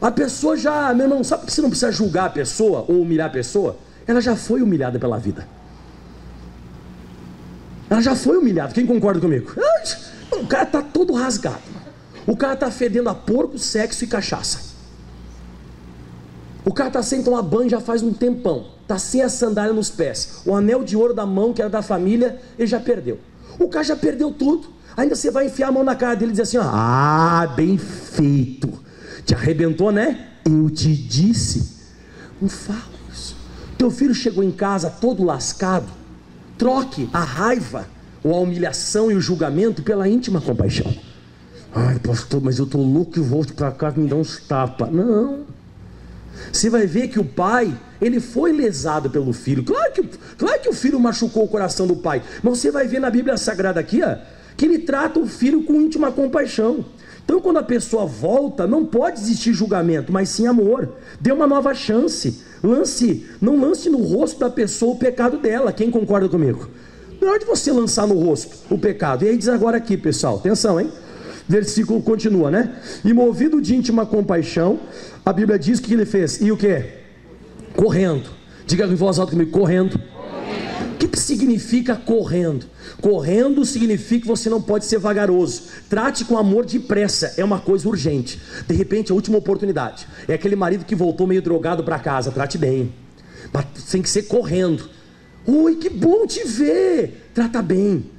[0.00, 3.28] A pessoa já, meu irmão, sabe que você não precisa julgar a pessoa ou humilhar
[3.28, 3.76] a pessoa?
[4.06, 5.46] Ela já foi humilhada pela vida.
[7.88, 8.72] Ela já foi humilhada.
[8.72, 9.52] Quem concorda comigo?
[10.32, 11.62] O cara está todo rasgado.
[12.26, 14.74] O cara está fedendo a porco, sexo e cachaça.
[16.64, 18.66] O cara está sem tomar banho já faz um tempão.
[18.82, 20.40] Está sem a sandália nos pés.
[20.46, 23.18] O anel de ouro da mão, que era da família, ele já perdeu.
[23.58, 24.68] O cara já perdeu tudo.
[24.96, 27.76] Ainda você vai enfiar a mão na cara dele e dizer assim: ó, Ah, bem
[27.76, 28.72] feito.
[29.24, 30.28] Te arrebentou, né?
[30.44, 31.74] Eu te disse.
[32.40, 32.93] Não fala.
[33.76, 36.04] Teu filho chegou em casa todo lascado
[36.56, 37.86] Troque a raiva,
[38.22, 40.94] ou a humilhação e o julgamento pela íntima compaixão.
[41.74, 44.90] Ai, pastor, mas eu estou louco e volto para cá me dá uns tapas.
[44.90, 45.40] Não.
[46.52, 49.64] Você vai ver que o pai, ele foi lesado pelo filho.
[49.64, 50.08] Claro que,
[50.38, 52.22] claro que o filho machucou o coração do pai.
[52.42, 54.16] Mas você vai ver na Bíblia Sagrada aqui, ó,
[54.56, 56.84] que ele trata o filho com íntima compaixão.
[57.24, 60.92] Então, quando a pessoa volta, não pode existir julgamento, mas sim amor.
[61.20, 62.42] Dê uma nova chance.
[62.64, 65.70] Lance, não lance no rosto da pessoa o pecado dela.
[65.70, 66.70] Quem concorda comigo?
[67.20, 69.24] Não é de você lançar no rosto o pecado.
[69.24, 70.90] E aí diz agora aqui, pessoal, atenção, hein?
[71.46, 72.74] Versículo continua, né?
[73.04, 74.80] E movido de íntima compaixão,
[75.24, 76.40] a Bíblia diz que ele fez.
[76.40, 76.84] E o que?
[77.76, 78.30] Correndo.
[78.66, 80.00] Diga em voz alta comigo, correndo
[80.94, 82.66] que, que significa correndo?
[83.00, 85.64] Correndo significa que você não pode ser vagaroso.
[85.88, 88.40] Trate com amor depressa, é uma coisa urgente.
[88.66, 90.06] De repente, a última oportunidade.
[90.28, 92.92] É aquele marido que voltou meio drogado para casa, trate bem.
[93.52, 94.88] Mas tem que ser correndo.
[95.46, 97.30] Oi, que bom te ver.
[97.34, 98.10] Trata bem.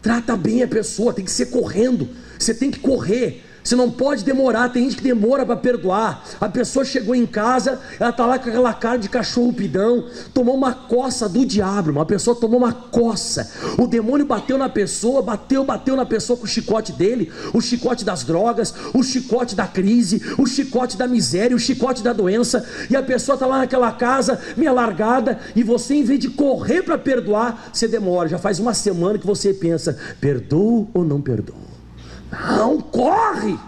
[0.00, 2.08] Trata bem a pessoa, tem que ser correndo.
[2.38, 3.44] Você tem que correr.
[3.62, 6.24] Você não pode demorar, tem gente que demora para perdoar.
[6.40, 10.56] A pessoa chegou em casa, ela está lá com aquela cara de cachorro pidão, tomou
[10.56, 13.50] uma coça do diabo, uma pessoa tomou uma coça.
[13.78, 18.04] O demônio bateu na pessoa, bateu, bateu na pessoa com o chicote dele, o chicote
[18.04, 22.96] das drogas, o chicote da crise, o chicote da miséria, o chicote da doença, e
[22.96, 26.98] a pessoa está lá naquela casa, meio largada, e você, em vez de correr para
[26.98, 28.28] perdoar, você demora.
[28.28, 31.71] Já faz uma semana que você pensa: perdoo ou não perdoo?
[32.32, 33.58] Não, corre!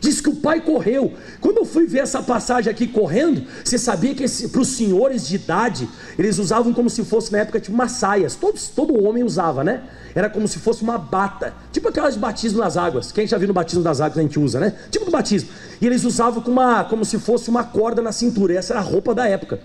[0.00, 1.12] Diz que o pai correu.
[1.40, 5.36] Quando eu fui ver essa passagem aqui correndo, você sabia que para os senhores de
[5.36, 8.36] idade, eles usavam como se fosse na época tipo umas saias.
[8.74, 9.82] Todo homem usava, né?
[10.14, 11.52] Era como se fosse uma bata.
[11.70, 13.12] Tipo aquelas de batismo nas águas.
[13.12, 14.74] Quem já viu no batismo das águas a gente usa, né?
[14.90, 15.50] Tipo do batismo.
[15.80, 18.54] E eles usavam com uma, como se fosse uma corda na cintura.
[18.54, 19.60] Essa era a roupa da época.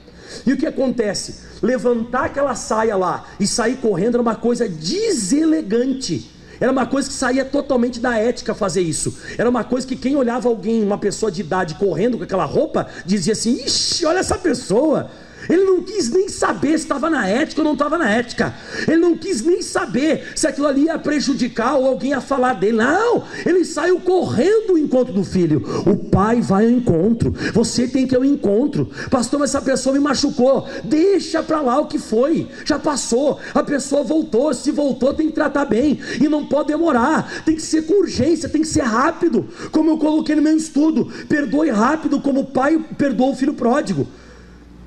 [0.45, 1.45] E o que acontece?
[1.61, 6.34] Levantar aquela saia lá e sair correndo era uma coisa deselegante.
[6.65, 9.15] Era uma coisa que saía totalmente da ética fazer isso.
[9.37, 12.87] Era uma coisa que quem olhava alguém, uma pessoa de idade correndo com aquela roupa,
[13.05, 15.11] dizia assim: Ixi, olha essa pessoa.
[15.49, 18.53] Ele não quis nem saber se estava na ética ou não estava na ética.
[18.87, 22.77] Ele não quis nem saber se aquilo ali ia prejudicar ou alguém ia falar dele.
[22.77, 25.63] Não, ele saiu correndo ao encontro do filho.
[25.85, 27.33] O pai vai ao encontro.
[27.53, 28.89] Você tem que ir ao encontro.
[29.09, 30.67] Pastor, mas essa pessoa me machucou.
[30.83, 32.47] Deixa para lá o que foi.
[32.63, 33.39] Já passou.
[33.53, 34.53] A pessoa voltou.
[34.53, 35.99] Se voltou, tem que tratar bem.
[36.19, 37.43] E não pode demorar.
[37.45, 39.47] Tem que ser com urgência, tem que ser rápido.
[39.71, 41.11] Como eu coloquei no meu estudo.
[41.27, 44.07] Perdoe rápido, como o pai perdoou o filho pródigo.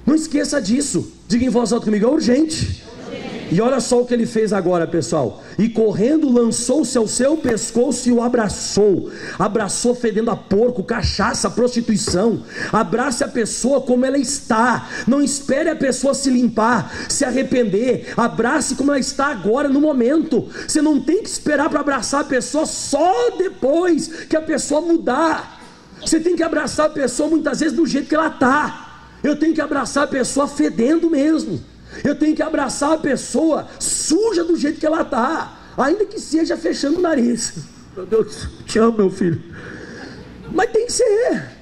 [0.08, 1.12] Não esqueça disso.
[1.28, 2.82] Diga em voz alta comigo, é urgente.
[3.52, 5.42] E olha só o que ele fez agora, pessoal.
[5.58, 9.10] E correndo, lançou-se ao seu pescoço e o abraçou.
[9.38, 12.42] Abraçou fedendo a porco, cachaça, prostituição.
[12.72, 14.88] Abrace a pessoa como ela está.
[15.06, 18.14] Não espere a pessoa se limpar, se arrepender.
[18.16, 20.48] Abrace como ela está agora, no momento.
[20.66, 25.60] Você não tem que esperar para abraçar a pessoa só depois que a pessoa mudar.
[26.00, 28.87] Você tem que abraçar a pessoa muitas vezes do jeito que ela está.
[29.22, 31.60] Eu tenho que abraçar a pessoa fedendo mesmo.
[32.04, 36.56] Eu tenho que abraçar a pessoa suja do jeito que ela está, ainda que seja
[36.56, 37.54] fechando o nariz.
[37.96, 39.42] Meu Deus, te amo, meu filho.
[40.52, 41.58] Mas tem que ser.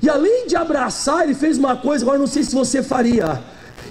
[0.00, 3.42] E além de abraçar, ele fez uma coisa, agora não sei se você faria.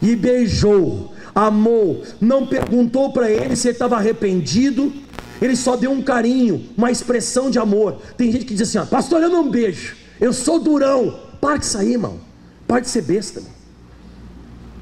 [0.01, 4.91] E beijou, amou, não perguntou para ele se ele estava arrependido,
[5.41, 7.97] ele só deu um carinho, uma expressão de amor.
[8.17, 11.27] Tem gente que diz assim: ó, Pastor, eu não beijo, eu sou durão.
[11.39, 12.26] Para de sair, irmão.
[12.67, 13.41] Para de ser besta.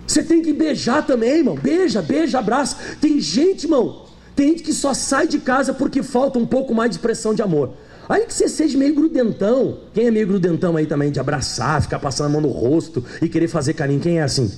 [0.07, 1.55] Você tem que beijar também, irmão.
[1.55, 2.77] Beija, beija, abraça.
[2.99, 6.89] Tem gente, irmão, tem gente que só sai de casa porque falta um pouco mais
[6.89, 7.73] de expressão de amor.
[8.07, 9.79] Aí que você seja meio grudentão.
[9.93, 13.27] Quem é meio grudentão aí também, de abraçar, ficar passando a mão no rosto e
[13.27, 13.99] querer fazer carinho?
[13.99, 14.51] Quem é assim?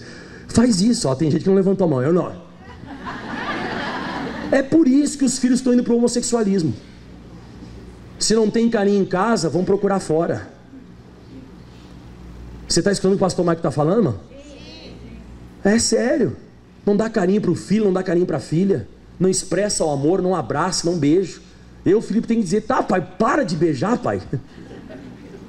[0.48, 1.16] Faz isso, ó.
[1.16, 2.48] Tem gente que não levantou a mão, eu não.
[4.52, 6.74] É por isso que os filhos estão indo para o homossexualismo.
[8.20, 10.57] Se não tem carinho em casa, vão procurar fora.
[12.68, 14.20] Você está escutando o pastor Mike está falando, mano?
[15.64, 16.36] É sério.
[16.86, 18.88] Não dá carinho para o filho, não dá carinho para a filha.
[19.20, 21.42] Não expressa o amor, não abraça, não beijo.
[21.86, 24.22] Eu, Felipe, tenho que dizer: tá, pai, para de beijar, pai.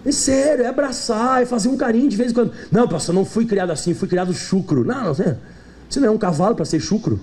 [0.07, 2.52] É sério, é abraçar, é fazer um carinho de vez em quando.
[2.70, 4.85] Não, pastor, não fui criado assim, fui criado chucro.
[4.85, 5.37] Não, não, você,
[5.88, 7.20] você não é um cavalo para ser chucro.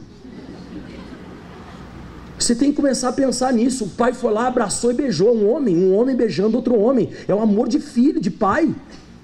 [2.38, 3.86] Você tem que começar a pensar nisso.
[3.86, 7.10] O pai foi lá, abraçou e beijou um homem, um homem beijando outro homem.
[7.28, 8.76] É o amor de filho, de pai.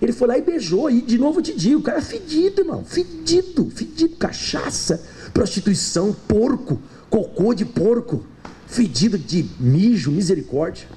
[0.02, 0.90] Ele foi lá e beijou.
[0.90, 2.84] E de novo te digo, o cara é fedido, irmão.
[2.84, 4.16] Fedido, fedido.
[4.16, 8.26] Cachaça, prostituição, porco, cocô de porco,
[8.68, 10.88] fedido de mijo, misericórdia.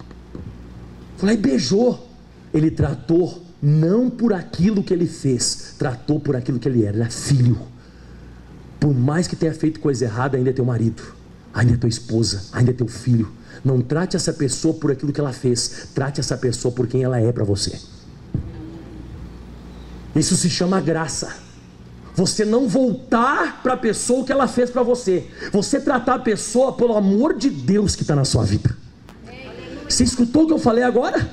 [1.17, 2.09] Foi lá e beijou.
[2.53, 6.97] Ele tratou não por aquilo que ele fez, tratou por aquilo que ele era.
[6.97, 7.59] Ele é filho.
[8.79, 11.03] Por mais que tenha feito coisa errada, ainda é teu marido
[11.55, 13.31] ainda é tua esposa, ainda é teu filho.
[13.65, 17.21] Não trate essa pessoa por aquilo que ela fez, trate essa pessoa por quem ela
[17.21, 17.79] é para você.
[20.15, 21.35] Isso se chama graça.
[22.15, 26.19] Você não voltar para a pessoa o que ela fez para você, você tratar a
[26.19, 28.77] pessoa pelo amor de Deus que está na sua vida.
[29.89, 31.29] Você escutou o que eu falei agora?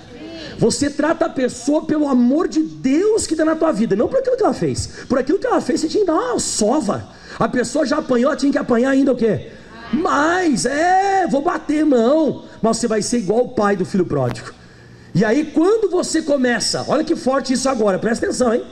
[0.57, 4.19] Você trata a pessoa pelo amor de Deus que está na tua vida, não por
[4.19, 4.89] aquilo que ela fez.
[5.07, 7.09] Por aquilo que ela fez, você tinha que dar uma sova.
[7.39, 9.51] A pessoa já apanhou, tinha que apanhar ainda o quê?
[9.93, 12.43] Mas, é, vou bater mão.
[12.61, 14.60] Mas você vai ser igual o pai do filho pródigo.
[15.13, 18.63] E aí, quando você começa, olha que forte isso agora, presta atenção, hein?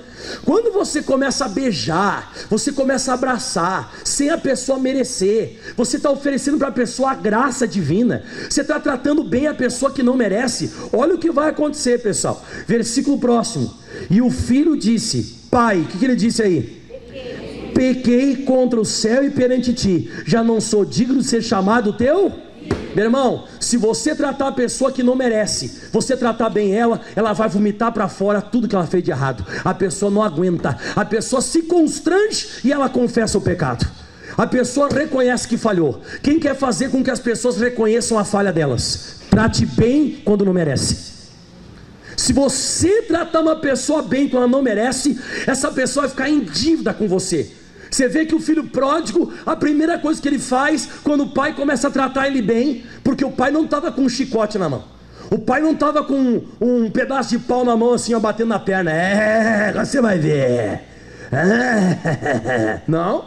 [0.45, 6.12] Quando você começa a beijar, você começa a abraçar, sem a pessoa merecer, você está
[6.12, 10.15] oferecendo para a pessoa a graça divina, você está tratando bem a pessoa que não
[10.15, 10.71] merece.
[10.91, 12.43] Olha o que vai acontecer, pessoal.
[12.67, 13.73] Versículo próximo.
[14.10, 16.80] E o filho disse: Pai, o que, que ele disse aí?
[17.80, 22.48] pequei contra o céu e perante ti, já não sou digno de ser chamado teu?
[22.95, 27.34] Meu irmão, se você tratar a pessoa que não merece, você tratar bem ela, ela
[27.34, 29.45] vai vomitar para fora tudo que ela fez de errado.
[29.63, 33.88] A pessoa não aguenta, a pessoa se constrange e ela confessa o pecado.
[34.38, 36.01] A pessoa reconhece que falhou.
[36.23, 39.17] Quem quer fazer com que as pessoas reconheçam a falha delas?
[39.29, 41.19] Trate bem quando não merece.
[42.17, 46.41] Se você tratar uma pessoa bem quando ela não merece, essa pessoa vai ficar em
[46.41, 47.51] dívida com você.
[47.89, 51.54] Você vê que o filho pródigo, a primeira coisa que ele faz quando o pai
[51.54, 54.84] começa a tratar ele bem, porque o pai não estava com um chicote na mão.
[55.32, 58.49] O pai não estava com um, um, pedaço de pau na mão assim, ó, batendo
[58.49, 58.91] na perna.
[58.91, 60.82] É, você vai ver.
[61.32, 62.82] É.
[62.88, 63.25] Não.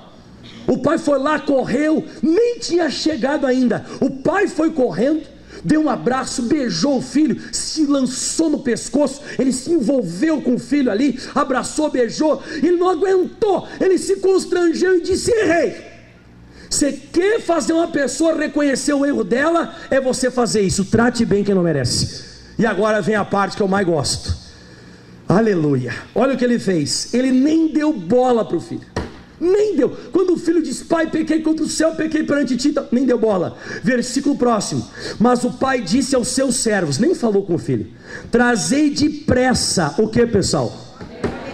[0.66, 3.84] O pai foi lá, correu, nem tinha chegado ainda.
[4.00, 5.22] O pai foi correndo,
[5.64, 10.58] deu um abraço, beijou o filho, se lançou no pescoço, ele se envolveu com o
[10.58, 15.92] filho ali, abraçou, beijou, ele não aguentou, ele se constrangeu e disse: Errei.
[16.68, 19.74] Você quer fazer uma pessoa reconhecer o erro dela?
[19.90, 20.86] É você fazer isso.
[20.86, 22.24] Trate bem quem não merece.
[22.58, 24.34] E agora vem a parte que eu mais gosto.
[25.28, 25.92] Aleluia.
[26.14, 27.12] Olha o que ele fez.
[27.12, 28.91] Ele nem deu bola para o filho.
[29.42, 29.90] Nem deu.
[30.12, 33.18] Quando o filho diz, pai, pequei contra o céu, pequei perante ti, tá, nem deu
[33.18, 33.56] bola.
[33.82, 34.88] Versículo próximo.
[35.18, 37.88] Mas o pai disse aos seus servos, nem falou com o filho:
[38.30, 40.72] Trazei depressa, o que pessoal?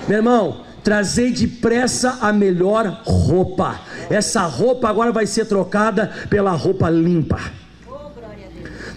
[0.06, 3.80] Meu irmão, trazei depressa a melhor roupa.
[4.10, 7.40] Essa roupa agora vai ser trocada pela roupa limpa.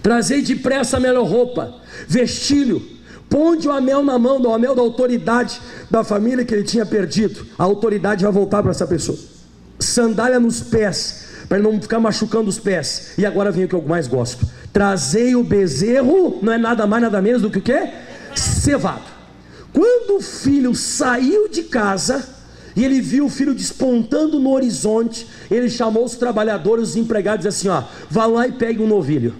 [0.04, 1.75] Trazei depressa a melhor roupa,
[2.10, 2.90] vestilho
[3.31, 7.47] Ponde o anel na mão, o anel da autoridade da família que ele tinha perdido.
[7.57, 9.17] A autoridade vai voltar para essa pessoa.
[9.79, 13.13] Sandália nos pés, para ele não ficar machucando os pés.
[13.17, 17.03] E agora vem o que eu mais gosto: trazei o bezerro, não é nada mais,
[17.03, 17.89] nada menos do que o que?
[18.36, 19.09] Cevado.
[19.71, 22.27] Quando o filho saiu de casa,
[22.75, 27.69] e ele viu o filho despontando no horizonte, ele chamou os trabalhadores, os empregados, assim:
[27.69, 29.34] ó, vá lá e pegue um novilho.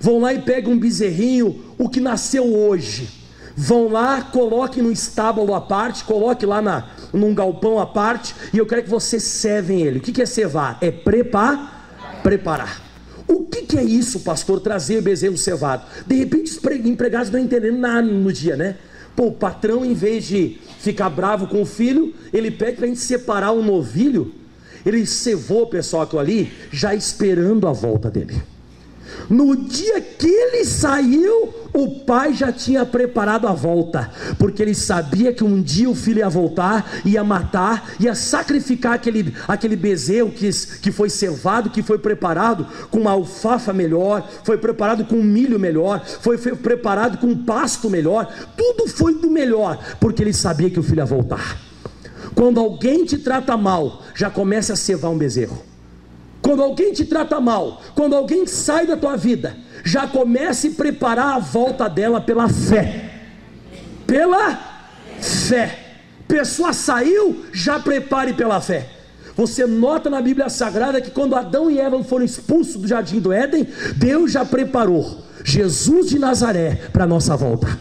[0.00, 3.25] Vão lá e pegam um bezerrinho, o que nasceu hoje
[3.56, 8.58] vão lá, coloque no estábulo à parte, coloque lá na, num galpão à parte, e
[8.58, 9.98] eu quero que vocês servem ele.
[9.98, 10.76] O que é cevar?
[10.82, 12.20] É preparar.
[12.22, 12.82] Preparar.
[13.26, 14.60] O que, que, é isso, pastor?
[14.60, 15.84] Trazer bezerro cevado.
[16.06, 18.76] De repente, os empregados não entendendo nada no dia, né?
[19.16, 22.88] Pô, o patrão, em vez de ficar bravo com o filho, ele pede para a
[22.88, 24.32] gente separar um novilho.
[24.84, 28.40] Ele cevou, pessoal, aquilo ali, já esperando a volta dele.
[29.28, 35.32] No dia que ele saiu, o pai já tinha preparado a volta, porque ele sabia
[35.32, 40.48] que um dia o filho ia voltar, ia matar, ia sacrificar aquele, aquele bezerro que,
[40.80, 46.02] que foi cevado, que foi preparado com uma alfafa melhor, foi preparado com milho melhor,
[46.04, 50.82] foi, foi preparado com pasto melhor, tudo foi do melhor, porque ele sabia que o
[50.82, 51.60] filho ia voltar.
[52.34, 55.75] Quando alguém te trata mal, já começa a cevar um bezerro.
[56.42, 61.36] Quando alguém te trata mal, quando alguém sai da tua vida, já comece a preparar
[61.36, 63.10] a volta dela pela fé.
[64.06, 64.58] Pela
[65.20, 65.78] fé.
[66.28, 68.88] Pessoa saiu, já prepare pela fé.
[69.36, 73.32] Você nota na Bíblia Sagrada que quando Adão e Eva foram expulsos do jardim do
[73.32, 73.66] Éden,
[73.96, 77.78] Deus já preparou Jesus de Nazaré para a nossa volta.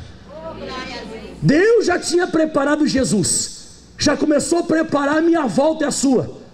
[1.41, 6.44] Deus já tinha preparado Jesus, já começou a preparar a minha volta e a sua.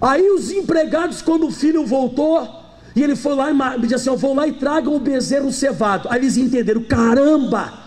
[0.00, 2.46] Aí os empregados, quando o filho voltou,
[2.94, 6.08] e ele foi lá e disse assim: Eu vou lá e tragam o bezerro cevado.
[6.10, 7.86] Aí eles entenderam: caramba!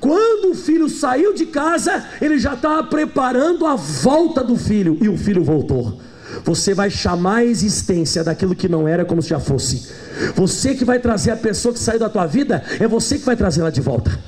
[0.00, 5.08] Quando o filho saiu de casa, ele já estava preparando a volta do filho, e
[5.08, 6.00] o filho voltou.
[6.44, 9.88] Você vai chamar a existência daquilo que não era como se já fosse.
[10.34, 13.36] Você que vai trazer a pessoa que saiu da tua vida, é você que vai
[13.36, 14.18] trazê-la de volta.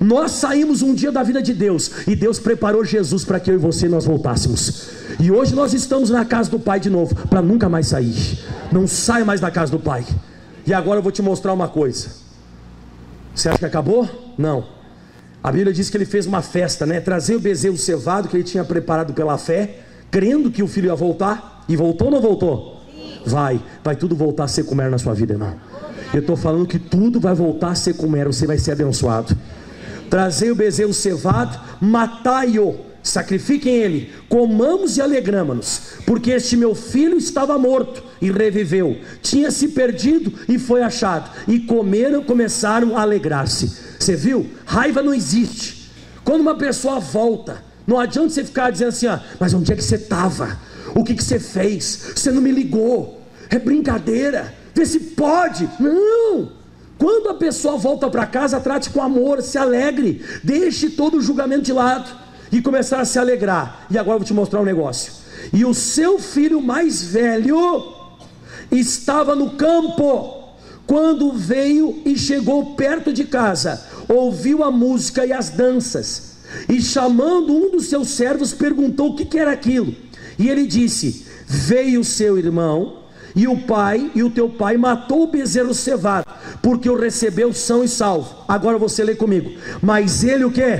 [0.00, 3.54] Nós saímos um dia da vida de Deus e Deus preparou Jesus para que eu
[3.54, 4.90] e você nós voltássemos.
[5.18, 8.38] E hoje nós estamos na casa do Pai de novo, para nunca mais sair.
[8.70, 10.06] Não sai mais da casa do Pai.
[10.64, 12.08] E agora eu vou te mostrar uma coisa.
[13.34, 14.34] Você acha que acabou?
[14.38, 14.66] Não.
[15.42, 17.00] A Bíblia diz que ele fez uma festa, né?
[17.00, 19.80] Trazer o bezerro cevado que ele tinha preparado pela fé,
[20.10, 21.64] crendo que o filho ia voltar.
[21.68, 22.82] E voltou ou não voltou?
[23.26, 25.54] Vai, vai tudo voltar a ser como era na sua vida, irmão.
[26.14, 29.36] Eu estou falando que tudo vai voltar a ser como era, você vai ser abençoado.
[30.10, 37.58] Trazei o bezerro cevado, matai-o, sacrifiquem ele, comamos e alegramos-nos, porque este meu filho estava
[37.58, 43.72] morto e reviveu, tinha se perdido e foi achado, e comeram, começaram a alegrar-se.
[43.98, 44.48] Você viu?
[44.64, 45.90] Raiva não existe.
[46.24, 49.82] Quando uma pessoa volta, não adianta você ficar dizendo assim, ah, mas onde é que
[49.82, 50.58] você estava?
[50.94, 52.12] O que, que você fez?
[52.14, 53.22] Você não me ligou?
[53.48, 54.54] É brincadeira.
[54.74, 55.68] Vê se pode.
[55.80, 56.57] Não.
[56.98, 61.62] Quando a pessoa volta para casa, trate com amor, se alegre, deixe todo o julgamento
[61.62, 62.10] de lado
[62.50, 63.86] e começar a se alegrar.
[63.90, 65.12] E agora eu vou te mostrar um negócio.
[65.52, 67.94] E o seu filho mais velho
[68.70, 70.38] estava no campo
[70.88, 77.52] quando veio e chegou perto de casa, ouviu a música e as danças, e chamando
[77.52, 79.94] um dos seus servos, perguntou o que, era aquilo.
[80.38, 82.97] E ele disse: Veio seu irmão
[83.34, 86.26] e o pai e o teu pai matou o bezerro cevado,
[86.62, 88.44] porque o recebeu são e salvo.
[88.48, 89.50] Agora você lê comigo.
[89.82, 90.78] Mas ele o que?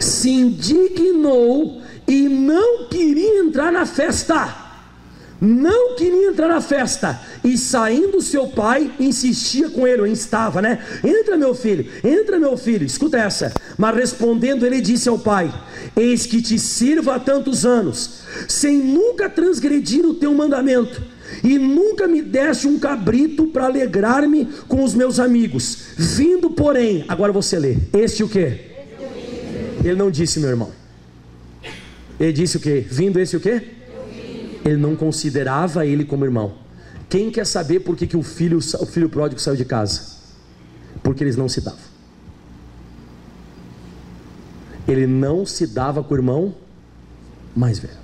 [0.00, 4.63] Se indignou e não queria entrar na festa.
[5.40, 7.20] Não queria entrar na festa.
[7.42, 10.82] E saindo seu pai, insistia com ele, ou instava, né?
[11.02, 12.86] Entra, meu filho, entra, meu filho.
[12.86, 13.52] Escuta essa.
[13.76, 15.52] Mas respondendo, ele disse ao pai:
[15.96, 21.02] Eis que te sirvo há tantos anos, sem nunca transgredir o teu mandamento,
[21.42, 25.88] e nunca me deste um cabrito para alegrar-me com os meus amigos.
[25.96, 27.76] Vindo, porém, agora você lê.
[27.92, 28.72] Este o que?
[29.84, 30.72] Ele não disse, meu irmão.
[32.18, 32.80] Ele disse o que?
[32.80, 33.60] Vindo esse o que?
[34.64, 36.54] Ele não considerava ele como irmão.
[37.08, 40.14] Quem quer saber por que, que o, filho, o filho pródigo saiu de casa?
[41.02, 41.78] Porque eles não se davam.
[44.88, 46.54] Ele não se dava com o irmão
[47.54, 47.98] mais velho.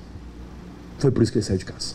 [0.99, 1.95] Foi por isso que ele saiu de casa.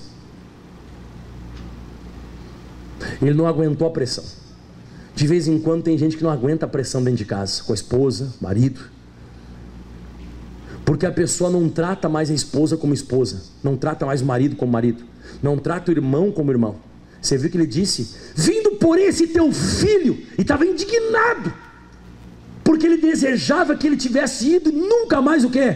[3.22, 4.24] Ele não aguentou a pressão.
[5.16, 7.72] De vez em quando tem gente que não aguenta a pressão dentro de casa, com
[7.72, 8.82] a esposa, marido.
[10.96, 14.56] Porque a pessoa não trata mais a esposa como esposa, não trata mais o marido
[14.56, 15.04] como marido,
[15.44, 16.78] não trata o irmão como irmão.
[17.22, 21.54] Você viu que ele disse: Vindo por esse teu filho, e estava indignado,
[22.64, 25.76] porque ele desejava que ele tivesse ido e nunca mais o que?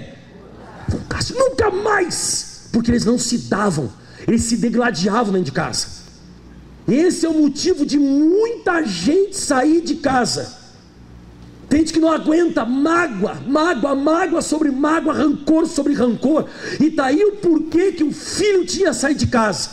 [0.88, 3.92] Voltasse, nunca mais, porque eles não se davam,
[4.26, 5.86] eles se degladiavam dentro de casa.
[6.88, 10.59] Esse é o motivo de muita gente sair de casa.
[11.70, 16.48] Tem gente que não aguenta mágoa, mágoa, mágoa sobre mágoa, rancor sobre rancor.
[16.80, 19.70] E daí o porquê que o filho tinha saído de casa.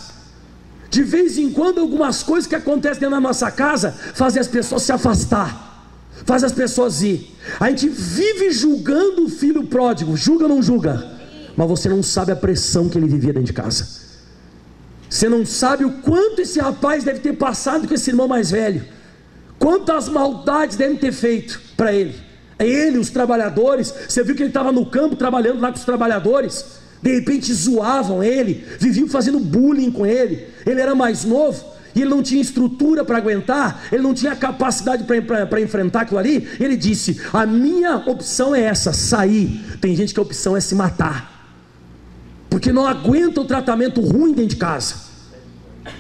[0.90, 4.82] De vez em quando, algumas coisas que acontecem dentro da nossa casa fazem as pessoas
[4.82, 5.64] se afastar.
[6.26, 7.34] faz as pessoas ir.
[7.58, 11.12] A gente vive julgando o filho pródigo, julga ou não julga?
[11.56, 13.86] Mas você não sabe a pressão que ele vivia dentro de casa.
[15.08, 18.84] Você não sabe o quanto esse rapaz deve ter passado com esse irmão mais velho.
[19.58, 22.14] Quantas maldades devem ter feito para ele.
[22.58, 23.92] Ele, os trabalhadores.
[24.08, 26.64] Você viu que ele estava no campo trabalhando lá com os trabalhadores.
[27.02, 30.48] De repente zoavam ele, viviam fazendo bullying com ele.
[30.64, 35.04] Ele era mais novo e ele não tinha estrutura para aguentar, ele não tinha capacidade
[35.04, 36.46] para enfrentar aquilo ali.
[36.60, 39.78] Ele disse: A minha opção é essa, sair.
[39.80, 41.48] Tem gente que a opção é se matar,
[42.50, 45.06] porque não aguenta o tratamento ruim dentro de casa.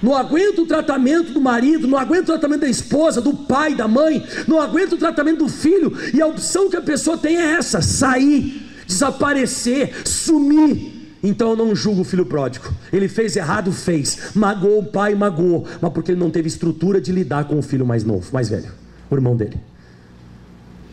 [0.02, 3.88] Não aguenta o tratamento do marido, não aguenta o tratamento da esposa, do pai, da
[3.88, 7.52] mãe, não aguenta o tratamento do filho, e a opção que a pessoa tem é
[7.52, 10.96] essa: sair, desaparecer, sumir.
[11.22, 12.72] Então eu não julgo o filho pródigo.
[12.92, 14.30] Ele fez errado, fez.
[14.34, 15.66] Magoou o pai, magoou.
[15.80, 18.70] Mas porque ele não teve estrutura de lidar com o filho mais novo, mais velho,
[19.10, 19.56] o irmão dele.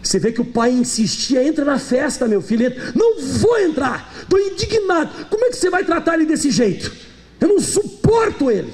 [0.01, 2.65] Você vê que o pai insistia, entra na festa, meu filho.
[2.65, 2.91] Entra.
[2.95, 5.27] Não vou entrar, estou indignado.
[5.29, 6.91] Como é que você vai tratar ele desse jeito?
[7.39, 8.73] Eu não suporto ele.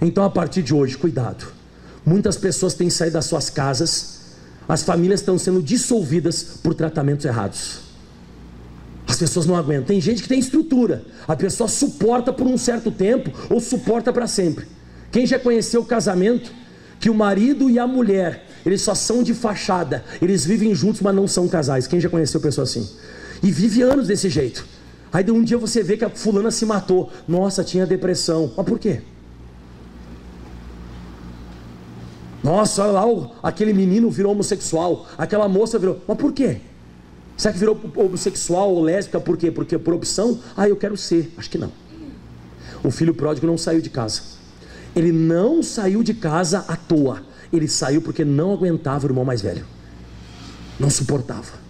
[0.00, 1.46] Então a partir de hoje, cuidado.
[2.04, 4.16] Muitas pessoas têm saído das suas casas,
[4.68, 7.80] as famílias estão sendo dissolvidas por tratamentos errados.
[9.06, 9.86] As pessoas não aguentam.
[9.86, 11.04] Tem gente que tem estrutura.
[11.26, 14.66] A pessoa suporta por um certo tempo ou suporta para sempre.
[15.12, 16.50] Quem já conheceu o casamento
[16.98, 20.04] que o marido e a mulher, eles só são de fachada.
[20.20, 21.86] Eles vivem juntos, mas não são casais.
[21.86, 22.88] Quem já conheceu pessoa assim?
[23.42, 24.66] E vive anos desse jeito.
[25.12, 27.10] Aí de um dia você vê que a fulana se matou.
[27.28, 28.52] Nossa, tinha depressão.
[28.56, 29.02] Mas por quê?
[32.42, 33.04] Nossa, lá,
[33.42, 36.00] aquele menino virou homossexual, aquela moça virou.
[36.06, 36.60] Mas por quê?
[37.36, 39.50] Será que virou homossexual ou lésbica por quê?
[39.50, 40.38] Porque por opção?
[40.56, 41.32] Ah, eu quero ser.
[41.36, 41.70] Acho que não.
[42.82, 44.22] O filho pródigo não saiu de casa.
[44.94, 47.22] Ele não saiu de casa à toa.
[47.52, 49.66] Ele saiu porque não aguentava o irmão mais velho.
[50.80, 51.66] Não suportava.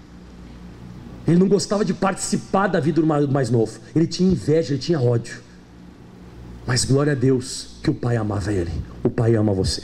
[1.26, 3.80] Ele não gostava de participar da vida do mais novo.
[3.94, 5.40] Ele tinha inveja, ele tinha ódio.
[6.64, 8.70] Mas glória a Deus que o pai amava ele.
[9.02, 9.82] O pai ama você.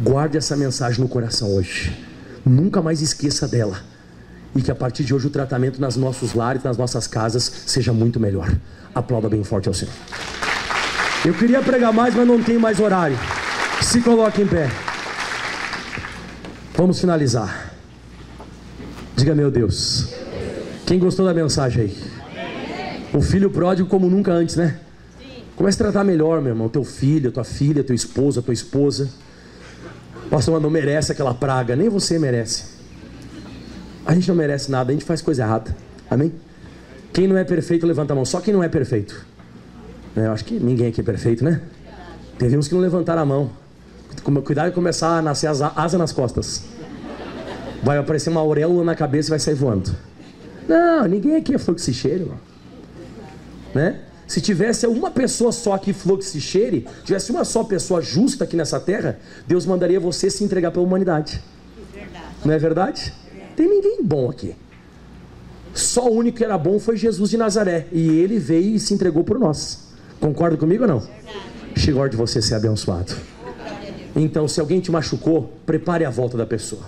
[0.00, 1.96] Guarde essa mensagem no coração hoje.
[2.46, 3.80] Nunca mais esqueça dela
[4.54, 7.92] e que a partir de hoje o tratamento nas nossos lares, nas nossas casas, seja
[7.92, 8.52] muito melhor.
[8.94, 9.92] Aplauda bem forte ao Senhor.
[11.24, 13.18] Eu queria pregar mais, mas não tem mais horário.
[13.82, 14.70] Se coloque em pé.
[16.76, 17.72] Vamos finalizar.
[19.16, 20.14] Diga, meu Deus.
[20.86, 21.96] Quem gostou da mensagem aí?
[23.12, 24.78] O filho pródigo como nunca antes, né?
[25.56, 26.68] Comece a tratar melhor, meu irmão.
[26.68, 29.08] Teu filho, tua filha, tua esposa, tua esposa.
[30.30, 31.74] Pastor, não merece aquela praga.
[31.74, 32.64] Nem você merece.
[34.04, 35.74] A gente não merece nada, a gente faz coisa errada.
[36.10, 36.32] Amém?
[37.12, 38.24] Quem não é perfeito, levanta a mão.
[38.24, 39.26] Só quem não é perfeito.
[40.16, 41.60] É, eu acho que ninguém aqui é perfeito, né?
[42.38, 43.50] Teve uns que não levantaram a mão.
[44.44, 46.64] Cuidado de começar a nascer as asas nas costas.
[47.82, 49.90] Vai aparecer uma auréola na cabeça e vai sair voando.
[50.66, 52.34] Não, ninguém aqui é fluxicheiro.
[53.74, 54.00] Né?
[54.28, 59.18] Se tivesse uma pessoa só aqui fluxicheire, tivesse uma só pessoa justa aqui nessa terra,
[59.46, 61.42] Deus mandaria você se entregar para a humanidade.
[61.94, 62.26] Verdade.
[62.44, 63.14] Não é verdade?
[63.56, 64.54] tem ninguém bom aqui.
[65.74, 67.88] Só o único que era bom foi Jesus de Nazaré.
[67.90, 69.88] E ele veio e se entregou por nós.
[70.20, 71.08] Concorda comigo ou não?
[71.74, 73.14] Chegou de você ser abençoado.
[74.14, 76.82] Então, se alguém te machucou, prepare a volta da pessoa.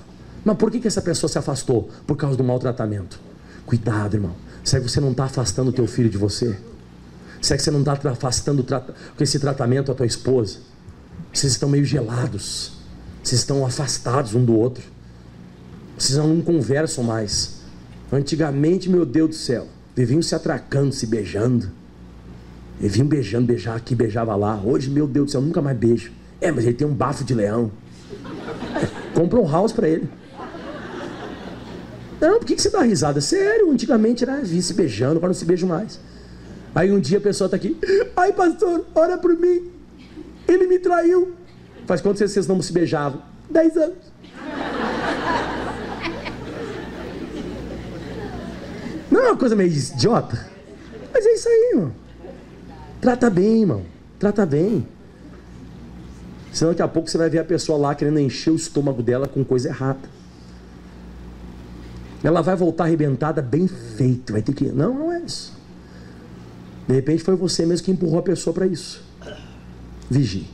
[0.45, 1.89] Mas por que, que essa pessoa se afastou?
[2.07, 3.19] Por causa do maltratamento.
[3.67, 4.35] Cuidado, irmão.
[4.63, 6.57] Que você não está afastando o teu filho de você?
[7.41, 10.59] Será que você não está afastando com esse tratamento a tua esposa?
[11.33, 12.73] Vocês estão meio gelados.
[13.23, 14.85] Vocês estão afastados um do outro.
[15.97, 17.61] Vocês não conversam mais.
[18.13, 21.71] Antigamente, meu Deus do céu, viviam se atracando, se beijando.
[22.79, 24.61] Viviam beijando, beijar aqui, beijava lá.
[24.63, 26.11] Hoje, meu Deus do céu, nunca mais beijo.
[26.41, 27.71] É, mas ele tem um bafo de leão.
[29.15, 30.09] Compra um house para ele.
[32.21, 33.21] Não, por que, que você dá risada?
[33.21, 35.99] Sério, antigamente era se beijando, agora não se beijo mais.
[36.75, 37.77] Aí um dia a pessoa está aqui,
[38.17, 39.71] ai pastor, ora por mim.
[40.47, 41.35] Ele me traiu.
[41.87, 43.23] Faz quanto vocês não se beijavam?
[43.49, 43.99] Dez anos.
[49.11, 50.49] Não é uma coisa meio idiota?
[51.13, 51.93] Mas é isso aí, irmão.
[53.01, 53.83] Trata bem, irmão.
[54.19, 54.87] Trata bem.
[56.53, 59.27] Senão daqui a pouco você vai ver a pessoa lá querendo encher o estômago dela
[59.27, 60.09] com coisa errada.
[62.23, 64.33] Ela vai voltar arrebentada, bem feito.
[64.33, 64.67] Vai ter que.
[64.67, 65.60] Não, não é isso.
[66.91, 69.01] De repente foi você mesmo que empurrou a pessoa para isso.
[70.11, 70.45] Vigie.